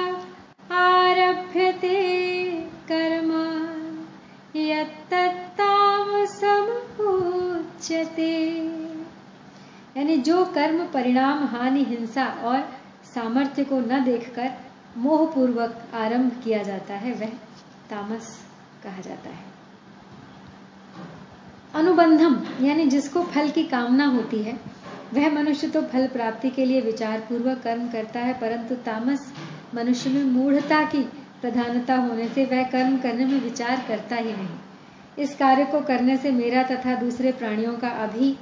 आरभ्यते 0.73 2.53
कर्म 2.61 3.57
यानी 9.97 10.17
जो 10.17 10.45
कर्म, 10.45 10.87
परिणाम, 10.87 11.45
हानि, 11.45 11.85
हिंसा 11.85 12.25
और 12.25 12.61
सामर्थ्य 13.15 13.65
को 13.65 13.81
न 13.81 14.05
देखकर 14.05 14.51
मोहपूर्वक 14.97 15.83
आरंभ 15.95 16.41
किया 16.45 16.63
जाता 16.63 16.95
है, 16.95 17.13
वह 17.13 17.27
तामस 17.91 18.47
कहा 18.85 19.01
जाता 19.01 19.31
है। 19.31 19.45
अनुबंधम, 21.75 22.43
यानी 22.61 22.87
जिसको 22.87 23.23
फल 23.23 23.51
की 23.51 23.65
कामना 23.65 24.07
होती 24.07 24.43
है 24.43 24.76
वह 25.15 25.29
मनुष्य 25.31 25.69
तो 25.69 25.83
फल 25.83 26.07
प्राप्ति 26.07 26.51
के 26.51 26.65
लिए 26.65 26.81
विचार 26.81 27.21
पूर्वक 27.21 27.61
कर्म 27.63 27.89
करता 27.89 28.21
है, 28.21 28.33
परंतु 28.35 28.75
तामस 28.85 29.33
मनुष्य 29.75 30.11
में 30.11 30.25
मूढ़ता 30.25 30.83
की 30.85 31.03
प्रधानता 31.41 31.95
होने 31.97 32.29
से 32.29 32.45
वह 32.45 32.63
कर्म 32.63 32.97
करने 32.99 33.25
में 33.25 33.41
विचार 33.41 33.85
करता 33.89 34.17
ही 34.17 34.33
नहीं। 34.33 34.59
इस 35.19 35.35
कार्य 35.37 35.65
को 35.65 35.81
करने 35.83 36.17
से 36.17 36.31
मेरा 36.31 36.63
तथा 36.63 36.95
दूसरे 36.95 37.33
प्राणियों 37.33 37.73
का 37.75 37.89
अभी 38.05 38.37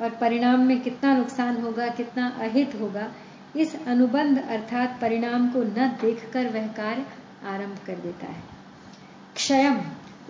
और 0.00 0.10
परिणाम 0.10 0.60
में 0.60 0.80
कितना 0.80 1.16
नुकसान 1.16 1.60
होगा, 1.62 1.86
कितना 1.88 2.28
अहित 2.40 2.74
होगा, 2.80 3.10
इस 3.56 3.74
अनुबंध 3.86 4.38
अर्थात 4.40 4.98
परिणाम 5.00 5.48
को 5.48 5.62
न 5.62 5.88
देखकर 6.02 6.48
वह 6.48 6.66
कार्य 6.72 7.04
आरंभ 7.46 7.78
कर 7.86 7.96
देता 7.96 8.26
है। 8.26 8.42
क्षयम, 9.36 9.80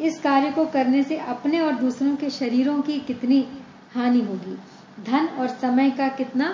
इस 0.01 0.19
कार्य 0.21 0.51
को 0.51 0.65
करने 0.67 1.03
से 1.03 1.17
अपने 1.19 1.61
और 1.61 1.73
दूसरों 1.73 2.15
के 2.17 2.31
शरीरों 2.31 2.81
की 2.83 2.99
कितनी 3.01 3.47
हानि 3.95 4.21
होगी? 4.21 4.57
धन 5.07 5.27
और 5.39 5.49
समय 5.49 5.91
का 5.91 6.09
कितना 6.09 6.51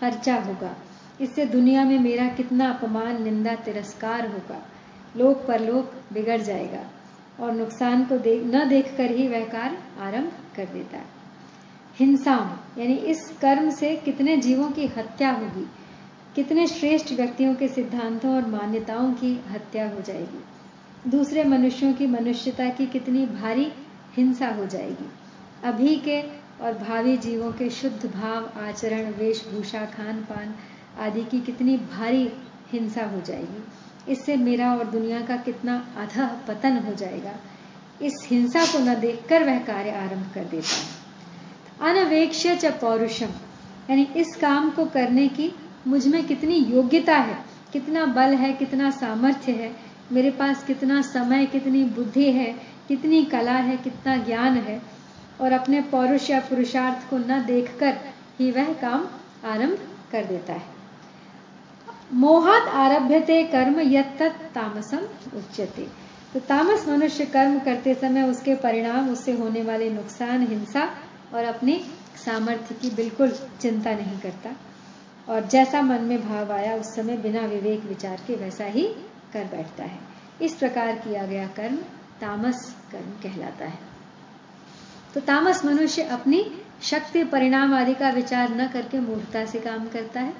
खर्चा 0.00 0.34
होगा। 0.36 0.74
इससे 1.20 1.44
दुनिया 1.46 1.84
में 1.84 1.98
मेरा 1.98 2.26
कितना 2.28 2.70
अपमान, 2.70 3.22
निंदा, 3.22 3.54
तिरस्कार 3.54 4.26
होगा। 4.26 4.62
लोक 5.16 5.44
पर 5.46 5.60
लोक 5.60 5.92
बिगड़ 6.12 6.40
जाएगा 6.40 6.84
और 7.40 7.52
नुकसान 7.52 8.04
को 8.04 8.18
देख 8.18 8.42
न 8.44 8.68
देखकर 8.68 9.10
ही 9.10 9.26
वह 9.28 9.44
कार्य 9.44 9.78
आरंभ 10.00 10.32
कर 10.56 10.64
देता 10.64 10.96
है। 10.96 11.04
हिंसाम 11.98 12.80
यानी 12.80 12.94
इस 12.94 13.28
कर्म 13.40 13.70
से 13.70 13.94
कितने 13.96 14.36
जीवों 14.36 14.70
की 14.70 14.86
हत्या 14.86 15.30
होगी, 15.30 15.66
कितने 16.34 16.66
श्रेष्ठ 16.66 17.12
व्यक्तियों 17.12 17.54
के 17.54 17.68
सिद्धांतों 17.68 18.34
और 18.34 18.46
मान्यताओं 18.46 19.12
की 19.12 19.32
हत्या 19.50 19.88
हो 19.88 20.00
जाएगी। 20.00 21.10
दूसरे 21.10 21.44
मनुष्यों 21.44 21.92
की 21.92 22.06
मनुष्यता 22.06 22.68
की 22.68 22.86
कितनी 22.86 23.26
भारी 23.26 23.72
हिंसा 24.16 24.48
हो 24.48 24.66
जाएगी। 24.66 25.10
अभी 25.64 25.96
के 25.96 26.20
और 26.60 26.78
भावी 26.78 27.16
जीवों 27.16 27.52
के 27.52 27.70
शुद्ध 27.70 28.06
भाव, 28.06 28.60
आचरण, 28.62 29.10
वेशभूषा 29.10 29.84
खान 29.84 30.16
पान 30.16 30.54
आदि 30.98 31.22
की 31.22 31.40
कितनी 31.40 31.76
भारी 31.76 32.32
हिंसा 32.72 33.04
हो 33.04 33.20
जाएगी। 33.20 33.64
इससे 34.12 34.36
मेरा 34.36 34.74
और 34.74 34.84
दुनिया 34.84 35.20
का 35.20 35.36
कितना 35.36 35.88
अधः 35.96 36.26
पतन 36.26 36.76
हो 36.76 36.94
जाएगा। 36.94 37.32
इस 38.02 38.12
हिंसा 38.26 38.64
को 38.64 38.78
न 38.78 38.94
देखकर 38.94 39.44
वह 39.44 39.58
कार्य 39.58 39.90
आरंभ 39.90 40.26
कर 40.34 40.44
देता 40.44 40.76
है। 40.76 41.00
अनवेक्ष्य 41.94 42.56
च 42.56 42.64
पौरुषम। 42.64 43.28
यानी 43.90 44.02
इस 44.02 44.36
काम 44.40 44.70
को 44.70 44.84
करने 44.84 45.28
की 45.28 45.52
मुझमें 45.86 46.26
कितनी 46.26 46.54
योग्यता 46.54 47.16
है, 47.16 47.44
कितना 47.72 48.06
बल 48.06 48.34
है, 48.34 48.52
कितना 48.52 48.90
सामर्थ्य 48.90 49.52
है, 49.52 49.76
मेरे 50.12 50.30
पास 50.30 50.64
कितना 50.64 51.02
समय, 51.02 51.46
कितनी 51.46 51.84
बुद्धि 51.84 52.32
है, 52.32 52.52
कितनी 52.88 53.24
कला 53.24 53.52
है, 53.52 53.76
कितना 53.76 54.16
ज्ञान 54.16 54.56
है 54.56 54.99
और 55.40 55.52
अपने 55.52 55.80
पौरुष 55.80 56.30
या 56.30 56.40
पुरुषार्थ 56.40 57.10
को 57.10 57.18
न 57.18 57.44
देखकर 57.46 57.98
ही 58.38 58.50
वह 58.50 58.72
काम 58.72 59.08
आरंभ 59.44 59.78
कर 60.12 60.24
देता 60.24 60.52
है। 60.52 60.62
मोहात 62.12 62.62
आरभ्यते 62.62 63.44
कर्म 63.44 63.80
यत 63.80 64.18
तामसम 64.54 64.98
उच्यते। 65.38 65.88
तो 66.34 66.40
तामस 66.40 66.88
मनुष्य 66.88 67.26
कर्म 67.26 67.58
करते 67.58 67.94
समय 67.94 68.22
उसके 68.22 68.54
परिणाम, 68.54 69.10
उससे 69.10 69.32
होने 69.32 69.62
वाले 69.62 69.90
नुकसान, 69.90 70.46
हिंसा 70.46 70.94
और 71.34 71.44
अपनी 71.44 71.84
सामर्थ्य 72.24 72.74
की 72.74 72.90
बिल्कुल 72.90 73.32
चिंता 73.60 73.90
नहीं 73.90 74.18
करता। 74.18 74.50
और 75.28 75.46
जैसा 75.46 75.82
मन 75.82 76.00
में 76.00 76.28
भाव 76.28 76.52
आया, 76.52 76.74
उस 76.74 76.96
समय 76.96 77.16
बिना 77.16 77.40
विवेक 77.40 77.84
विचार 77.84 78.20
के 78.26 78.34
वैसा 78.34 78.64
ही 78.64 78.82
कर 79.32 79.44
बैठता 79.44 79.84
है। 79.84 79.98
इस 80.42 80.54
प्रकार 80.54 80.92
किया 80.92 81.26
गया 81.26 81.46
कर्म 81.46 81.76
तामस 82.20 82.76
कर्म 82.92 83.10
कहलाता 83.22 83.64
है। 83.64 83.89
तो 85.14 85.20
तामस 85.20 85.64
मनुष्य 85.64 86.02
अपनी 86.02 86.44
शक्ति, 86.82 87.24
परिणाम 87.24 87.74
आदि 87.74 87.94
का 87.94 88.10
विचार 88.10 88.50
न 88.50 88.68
करके 88.68 89.00
मूर्खता 89.00 89.44
से 89.44 89.60
काम 89.60 89.88
करता 89.88 90.20
है। 90.20 90.34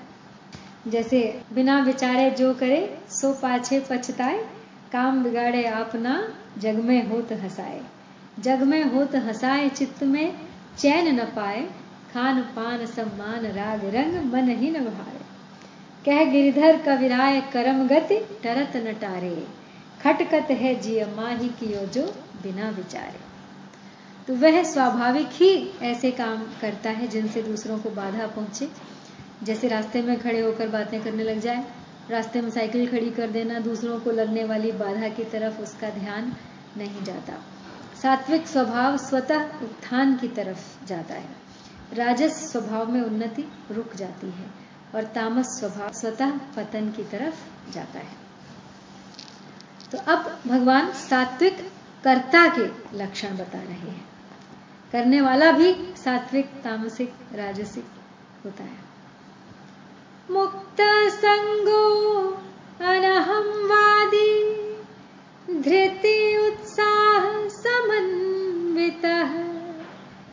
जैसे 0.88 1.42
बिना 1.52 1.78
विचारे 1.78 2.30
जो 2.30 2.54
करे, 2.54 2.98
सो 3.10 3.32
पाछे 3.32 3.80
पछताए, 3.90 4.38
काम 4.92 5.22
बिगाड़े 5.24 5.64
आपना 5.64 6.34
जग 6.58 6.74
में 6.74 7.08
होत 7.08 7.32
हसाए। 7.32 7.82
जग 8.40 8.62
में 8.62 8.84
होत 8.84 9.14
हसाए, 9.14 9.68
चित्त 9.68 10.02
में 10.04 10.36
चैन 10.78 11.20
न 11.20 11.24
पाए, 11.24 11.62
खान 12.14 12.42
पान, 12.42 12.86
सम्मान, 12.86 13.46
राग, 13.46 13.84
रंग, 13.84 14.32
मन 14.32 14.48
ही 14.48 14.70
न 14.70 14.84
भारे 14.84 15.20
कह 16.04 16.24
गिरधर 16.30 16.82
कविराय, 16.82 17.40
करम 17.40 17.88
गति 17.88 18.40
टरत 18.42 18.76
न 18.76 18.92
टारे। 18.92 19.46
खटकत 20.02 20.50
है 20.50 20.74
जिय 20.80 21.04
माही 21.04 21.48
कियो 21.48 21.86
जो 21.86 22.02
बिना 22.42 22.70
विचारे। 22.70 23.29
तो 24.30 24.34
वह 24.36 24.62
स्वाभाविक 24.62 25.26
ही 25.32 25.70
ऐसे 25.82 26.10
काम 26.10 26.36
करता 26.60 26.90
है 26.90 27.08
जिनसे 27.08 27.42
दूसरों 27.42 27.78
को 27.78 27.90
बाधा 27.90 28.26
पहुँचे। 28.26 28.70
जैसे 29.42 29.68
रास्ते 29.68 30.02
में 30.02 30.20
खड़े 30.20 30.40
होकर 30.40 30.68
बातें 30.68 31.04
करने 31.04 31.24
लग 31.24 31.38
जाए, 31.38 31.64
रास्ते 32.10 32.40
में 32.40 32.50
साइकिल 32.50 32.90
खड़ी 32.90 33.10
कर 33.10 33.30
देना, 33.30 33.58
दूसरों 33.58 34.00
को 34.00 34.10
लगने 34.10 34.44
वाली 34.44 34.72
बाधा 34.72 35.08
की 35.08 35.24
तरफ़ 35.24 35.60
उसका 35.60 35.90
ध्यान 35.90 36.32
नहीं 36.76 37.04
जाता। 37.04 37.32
सात्विक 38.02 38.46
स्वभाव 38.46 38.96
स्वतः 38.96 39.44
उत्थान 39.44 40.16
की 40.16 40.28
तरफ़ 40.28 40.86
जाता 40.86 41.14
है। 41.14 41.28
राजस 41.94 42.52
स्वभाव 42.52 42.92
में 42.92 43.00
उन्नति 43.00 43.52
रुक 43.70 43.96
जाती 43.96 44.26
है 44.26 44.46
और 44.94 45.04
तामस 45.04 45.46
स्वभाव 45.46 45.92
स्वतः 45.92 46.30
पतन 46.30 46.90
की 46.90 47.04
तरफ़ 47.04 47.72
जाता 47.72 47.98
है। 47.98 48.16
तो 49.92 49.98
अब 49.98 50.40
भगवान 50.46 50.92
सात्विक 50.92 51.72
कर्ता 52.04 52.48
के 52.58 52.98
लक्षण 52.98 53.36
बता 53.36 53.58
रहे 53.58 53.90
हैं। 53.90 54.09
करने 54.92 55.20
वाला 55.20 55.52
भी 55.52 55.94
सात्विक, 55.96 56.46
तामसिक, 56.46 57.14
राजसिक 57.34 57.86
होता 58.44 58.64
है। 58.64 58.78
मुक्त 60.30 60.76
संगो 61.10 62.30
अनहमवादी 62.80 64.60
धृति 65.60 66.48
उत्साह 66.48 67.48
समन्वित, 67.48 69.02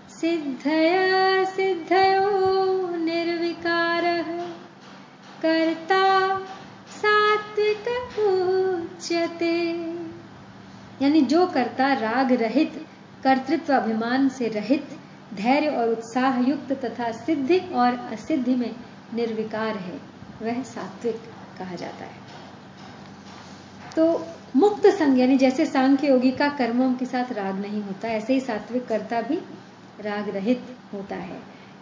सिद्धया 0.10 1.44
सिद्धयो 1.44 2.96
निर्विकार, 2.96 4.04
कर्ता 5.42 6.40
सात्विक 6.90 7.86
उच्यते। 8.20 9.74
यानी 11.06 11.22
जो 11.22 11.48
कर्ता 11.48 11.94
राग 11.94 12.32
रहित 12.32 12.87
कर्तृत्व 13.28 13.74
अभिमान 13.74 14.30
से 14.30 14.48
रहित, 14.48 14.90
धैर्य 15.34 15.68
और 15.68 15.90
उत्साह 15.90 16.40
युक्त 16.40 16.72
तथा 16.72 17.12
सिद्धि 17.12 17.58
और 17.58 17.94
असिद्धि 18.14 18.56
में 18.56 18.76
निर्विकार 19.14 19.76
है, 19.78 20.00
वह 20.42 20.64
सात्विक 20.64 21.16
कहा 21.60 21.76
जाता 21.76 22.06
है। 22.06 22.28
तो 23.96 24.28
मुक्त 24.56 24.88
संग, 24.88 25.20
यानी 25.20 25.38
जैसे 25.38 25.66
सांख्य 25.66 26.08
योगी 26.08 26.32
का 26.32 26.50
कर्मों 26.50 26.94
के 26.94 27.06
साथ 27.06 27.32
राग 27.32 27.56
नहीं 27.56 27.82
होता, 27.82 28.08
ऐसे 28.08 28.34
ही 28.34 28.40
सात्विक 28.40 28.88
कर्ता 28.88 29.22
भी 29.22 29.36
राग 30.02 30.30
रहित 30.30 30.78
होता 30.94 31.16
है। 31.16 31.40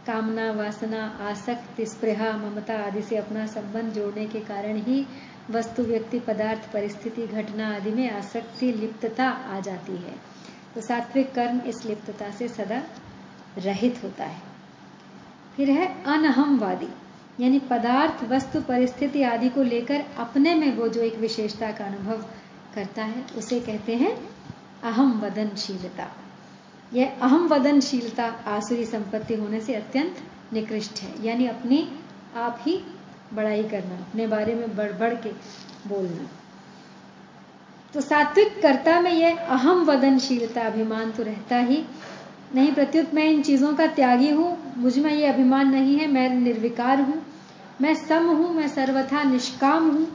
कामना, 0.08 0.52
वासना, 0.52 1.20
आसक्ति, 1.22 1.86
स्पृहा, 1.86 2.38
ममता 2.38 2.74
आदि 2.74 3.02
से 3.02 3.18
अपना 3.18 3.46
संबंध 3.46 3.94
जोड़ने 3.94 4.26
के 4.26 4.40
कारण 4.40 4.78
ही 4.78 5.08
वस्तु, 5.50 5.84
व्यक्ति, 5.84 6.20
पदार्थ, 6.20 6.72
परिस्थिति, 6.74 7.28
घटना 7.28 7.76
आदि 7.76 7.92
में 7.92 8.12
आसक्ति, 8.12 8.72
लिप्तता 8.72 9.30
आ 9.30 9.60
जाती 9.60 9.94
है। 9.94 10.36
तो 10.76 10.82
सात्विक 10.82 11.34
कर्म 11.34 11.60
इस 11.62 11.86
लिप्तता 11.86 12.30
से 12.32 12.48
सदा 12.48 12.82
रहित 13.58 14.04
होता 14.04 14.24
है। 14.24 14.42
फिर 15.56 15.70
है 15.72 15.88
अनहमवादी, 16.04 16.88
यानी 17.40 17.60
पदार्थ, 17.60 18.24
वस्तु, 18.24 18.62
परिस्थिति 18.62 19.22
आदि 19.24 19.50
को 19.50 19.64
लेकर 19.64 20.04
अपने 20.18 20.56
में 20.56 20.76
वो 20.76 20.88
जो 20.88 21.02
एक 21.02 21.16
विशेषता 21.16 21.72
का 21.72 21.86
अनुभव 21.86 22.26
करता 22.76 23.04
है, 23.04 23.26
उसे 23.38 23.60
कहते 23.60 23.96
हैं 23.96 24.16
अहम 24.84 25.20
वदनशीलता 25.20 26.12
यह 26.94 27.18
अहम 27.22 27.48
वदनशीलता 27.48 28.26
आसुरी 28.48 28.86
संपत्ति 28.86 29.36
होने 29.36 29.60
से 29.62 29.76
अत्यंत 29.76 30.18
निकृष्ट 30.54 31.00
है, 31.00 31.26
यानी 31.26 31.48
अपनी 31.48 31.88
आप 32.36 32.60
ही 32.62 32.82
बड़ाई 33.34 33.64
करना, 33.64 33.96
अपने 33.98 34.28
बारे 34.28 34.56
में 34.56 34.76
बढ़ 34.76 34.92
बढ़ 34.92 35.14
के 35.16 35.30
बोलना। 35.88 36.28
तो 37.96 38.02
सात्विक 38.02 38.62
कर्ता 38.62 39.00
में 39.00 39.12
यह 39.12 39.38
अहम 39.38 39.84
वदनशीलता 39.86 40.62
अभिमान 40.62 41.12
तो 41.12 41.24
रहता 41.24 41.58
ही। 41.58 41.86
नहीं, 42.56 42.74
प्रत्युत 42.74 43.14
मैं 43.14 43.24
इन 43.24 43.42
चीज़ों 43.42 43.74
का 43.74 43.88
त्यागी 43.88 44.30
हूँ, 44.30 44.74
मुझमें 44.78 45.12
यह 45.12 45.34
अभिमान 45.34 45.70
नहीं 45.70 45.98
है, 45.98 46.08
मैं 46.08 46.30
निर्विकार 46.30 47.02
हूँ। 47.02 47.22
मैं 47.82 47.94
सम 47.96 48.28
हूँ, 48.28 48.54
मैं 48.54 48.68
सर्वथा 48.68 49.24
निष्काम 49.24 49.90
हूँ, 49.90 50.08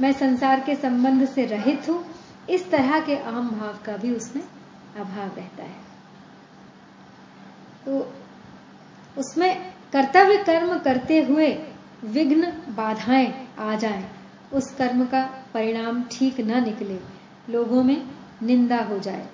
मैं 0.00 0.12
संसार 0.12 0.60
के 0.60 0.74
संबंध 0.74 1.28
से 1.28 1.44
रहित 1.44 1.88
हूँ। 1.88 2.04
इस 2.50 2.70
तरह 2.70 3.00
के 3.00 3.14
अहम 3.14 3.48
भाव 3.50 3.78
का 3.86 3.96
भी 3.96 4.14
उसमें 4.14 4.42
अभाव 4.96 5.36
रहता 5.36 5.62
है। 5.62 5.76
तो 7.86 8.12
उसमें 9.18 9.72
कर्तव्य 9.92 10.36
कर्म 10.36 10.78
करते 10.78 11.22
हुए 11.22 11.48
विघ्न 12.04 12.52
बाधाएँ 12.68 13.48
आ 13.58 13.74
जाएँ, 13.74 14.04
उस 14.54 14.74
कर्म 14.74 15.04
का 15.04 15.22
परिणाम 15.54 16.02
ठीक 16.02 16.40
न 16.40 16.64
निकले। 16.64 17.19
लोगों 17.50 17.82
में 17.82 18.02
निंदा 18.42 18.78
हो 18.84 18.98
जाए 18.98 19.26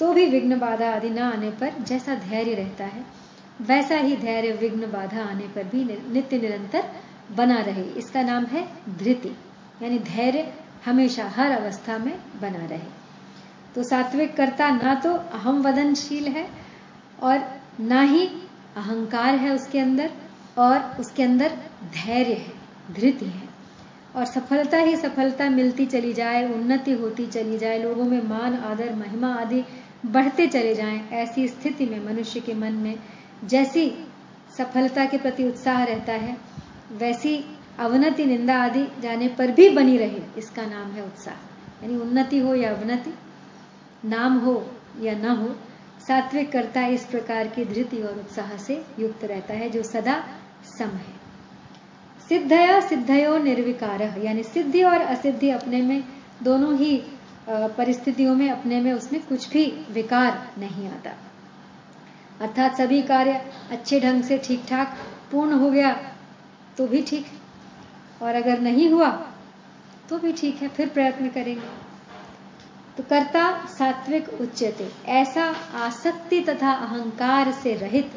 तो 0.00 0.12
भी 0.14 0.26
विघ्न 0.26 0.58
बाधा 0.58 0.90
आदि 0.92 1.10
न 1.10 1.18
आने 1.20 1.50
पर 1.50 1.82
जैसा 1.82 2.14
धैर्य 2.16 2.54
रहता 2.54 2.84
है, 2.84 3.04
वैसा 3.60 3.96
ही 3.96 4.16
धैर्य 4.16 4.52
विघ्न 4.52 4.90
बाधा 4.90 5.22
आने 5.22 5.46
पर 5.54 5.64
भी 5.64 5.84
नित्य 5.84 6.38
निरंतर 6.38 6.84
बना 7.36 7.58
रहे। 7.60 7.82
इसका 7.98 8.22
नाम 8.22 8.44
है 8.44 8.66
धृति, 8.98 9.34
यानी 9.82 9.98
धैर्य 10.00 10.52
हमेशा 10.84 11.24
हर 11.28 11.52
अवस्था 11.52 11.98
में 11.98 12.14
बना 12.40 12.64
रहे। 12.66 12.96
तो 13.74 13.82
सात्विक 13.84 14.36
कर्ता 14.36 14.70
ना 14.72 14.94
तो 14.96 15.14
अहम 15.32 15.60
वदनशील 15.62 16.28
है 16.28 16.48
और 17.22 17.44
ना 17.80 18.00
ही 18.02 18.26
अहंकार 18.76 19.34
है 19.36 19.54
उसके 19.54 19.78
अंदर 19.78 20.10
और 20.58 20.96
उसके 21.00 21.22
अंदर 21.22 21.58
धैर्य 21.94 22.32
है, 22.32 22.52
धृति 22.90 23.26
है। 23.26 23.47
और 24.16 24.24
सफलता 24.24 24.78
ही 24.78 24.96
सफलता 24.96 25.50
मिलती 25.50 25.86
चली 25.86 26.12
जाए, 26.12 26.54
उन्नति 26.54 26.92
होती 26.92 27.26
चली 27.26 27.58
जाए, 27.58 27.82
लोगों 27.82 28.04
में 28.04 28.22
मान, 28.22 28.54
आदर, 28.54 28.94
महिमा 28.94 29.34
आदि 29.34 29.64
बढ़ते 30.06 30.46
चले 30.46 30.74
जाएँ, 30.74 31.08
ऐसी 31.10 31.48
स्थिति 31.48 31.86
में 31.86 32.06
मनुष्य 32.06 32.40
के 32.40 32.54
मन 32.54 32.72
में 32.72 32.98
जैसी 33.44 34.06
सफलता 34.58 35.04
के 35.04 35.18
प्रति 35.18 35.44
उत्साह 35.44 35.84
रहता 35.84 36.12
है, 36.12 36.36
वैसी 36.92 37.44
अवनति, 37.78 38.24
निंदा 38.24 38.62
आदि 38.62 38.86
जाने 39.00 39.28
पर 39.28 39.50
भी 39.50 39.70
बनी 39.70 39.98
रहे, 39.98 40.22
इसका 40.38 40.66
नाम 40.66 40.90
है 40.90 41.04
उत्साह। 41.04 41.34
यानी 41.82 41.96
उन्नति 41.96 42.38
हो 42.38 42.54
या 42.54 42.74
अवनति, 42.74 43.14
नाम 44.04 44.38
हो 44.38 44.70
या 45.00 45.14
न 45.14 45.24
हो 45.24 45.56
सात्विक 46.08 46.52
कर्ता 46.52 46.86
इस 46.86 47.04
प्रकार 47.04 47.48
की 47.48 47.64
धृति 47.64 48.02
और 48.02 48.18
उत्साह 48.18 48.56
से 48.56 48.84
युक्त 48.98 49.24
रहता 49.24 49.54
है, 49.54 49.70
जो 49.70 49.82
सदा 49.82 50.24
सम 50.78 50.84
है। 50.84 51.17
सिद्धया 52.28 52.80
सिद्धयो 52.80 53.36
निर्विकार, 53.38 54.02
यानी 54.18 54.42
सिद्धि 54.44 54.82
और 54.82 55.00
असिद्धि 55.02 55.50
अपने 55.50 55.80
में, 55.82 56.02
दोनों 56.42 56.76
ही 56.78 56.96
परिस्थितियों 57.48 58.34
में, 58.34 58.50
अपने 58.50 58.80
में 58.80 58.92
उसमें 58.92 59.20
कुछ 59.22 59.48
भी 59.50 59.64
विकार 59.92 60.46
नहीं 60.58 60.88
आता। 60.88 61.10
अर्थात 62.40 62.76
सभी 62.76 63.00
कार्य 63.04 63.40
अच्छे 63.70 64.00
ढंग 64.00 64.22
से 64.22 64.38
ठीक 64.38 64.64
ठाक 64.68 64.96
पूर्ण 65.32 65.52
हो 65.52 65.70
गया 65.70 65.92
तो 66.78 66.86
भी 66.86 67.02
ठीक। 67.02 67.26
और 68.22 68.34
अगर 68.34 68.60
नहीं 68.60 68.90
हुआ 68.90 69.08
तो 70.08 70.18
भी 70.18 70.32
ठीक 70.32 70.62
है, 70.62 70.68
फिर 70.68 70.88
प्रयत्न 70.88 71.28
करेंगे। 71.28 71.66
तो 72.96 73.02
कर्ता 73.04 73.44
सात्विक 73.68 74.28
उच्चते 74.30 74.90
ऐसा 75.12 75.44
आसक्ति 75.78 76.40
तथा 76.40 76.72
अहंकार 76.72 77.50
से 77.54 77.74
रहित, 77.76 78.10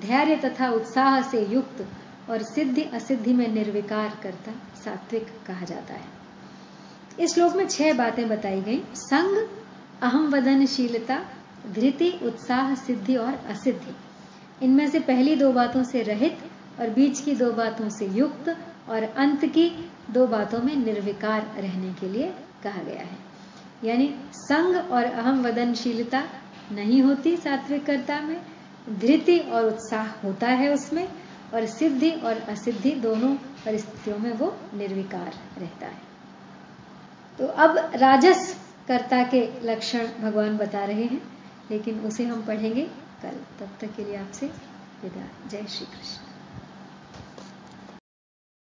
धैर्य 0.00 0.36
तथा 0.38 0.70
उत्साह 0.70 1.20
से 1.22 1.44
युक्त 1.46 1.86
और 2.30 2.42
सिद्धि 2.42 2.82
असिद्धि 2.82 3.32
में 3.32 3.48
निर्विकार 3.48 4.18
करता 4.22 4.52
सात्विक 4.84 5.26
कहा 5.46 5.64
जाता 5.64 5.94
है। 5.94 6.18
इस 7.20 7.34
श्लोक 7.34 7.56
में 7.56 7.68
छह 7.68 7.92
बातें 7.92 8.28
बताई 8.28 8.62
गई। 8.62 8.82
संग, 8.94 9.48
अहम 10.02 10.28
वदनशीलता, 10.28 11.20
धृति, 11.74 12.20
उत्साह, 12.22 12.74
सिद्धि 12.74 13.16
और 13.16 13.34
असिद्धि। 13.34 13.96
इनमें 14.64 14.90
से 14.90 15.00
पहली 15.00 15.36
दो 15.36 15.52
बातों 15.52 15.82
से 15.82 16.02
रहित 16.02 16.38
और 16.80 16.90
बीच 16.90 17.20
की 17.20 17.34
दो 17.34 17.52
बातों 17.52 17.88
से 17.88 18.06
युक्त 18.06 18.58
और 18.88 19.02
अंत 19.02 19.44
की 19.44 19.90
दो 20.10 20.26
बातों 20.26 20.60
में 20.60 20.76
निर्विकार 20.76 21.54
रहने 21.58 21.94
के 21.94 22.08
लिए 22.08 22.34
कहा 22.64 22.82
गया 22.82 23.02
है। 23.02 23.18
यानी, 23.84 24.14
संग 24.32 24.90
और 24.90 25.04
अहम 25.04 25.42
वदनशीलता 25.42 26.22
नहीं 26.72 27.02
होती 27.02 27.36
सात्विकता 27.36 28.20
में, 28.20 28.42
धृति 28.88 29.38
और 29.38 29.66
उत्साह 29.66 30.06
होता 30.06 30.46
है 30.46 30.74
उसमें 30.74 31.08
और 31.54 31.66
सिद्धि 31.66 32.10
और 32.10 32.38
असिद्धि 32.38 32.92
दोनों 32.92 33.34
परिस्थितियों 33.34 34.18
में 34.18 34.32
वो 34.32 34.56
निर्विकार 34.74 35.34
रहता 35.58 35.86
है। 35.86 36.08
तो 37.38 37.46
अब 37.46 37.90
राजस 37.94 38.60
कर्ता 38.88 39.22
के 39.22 39.60
लक्षण 39.62 40.06
भगवान 40.06 40.56
बता 40.58 40.84
रहे 40.84 41.04
हैं, 41.04 41.22
लेकिन 41.70 42.00
उसे 42.00 42.24
हम 42.24 42.42
पढ़ेंगे 42.42 42.82
कल। 43.22 43.40
तब 43.60 43.68
तक 43.80 43.94
के 43.96 44.04
लिए 44.04 44.16
आपसे 44.16 44.46
विदा। 45.02 45.48
जय 45.48 45.66
श्री 45.68 45.86
कृष्ण। 45.86 46.27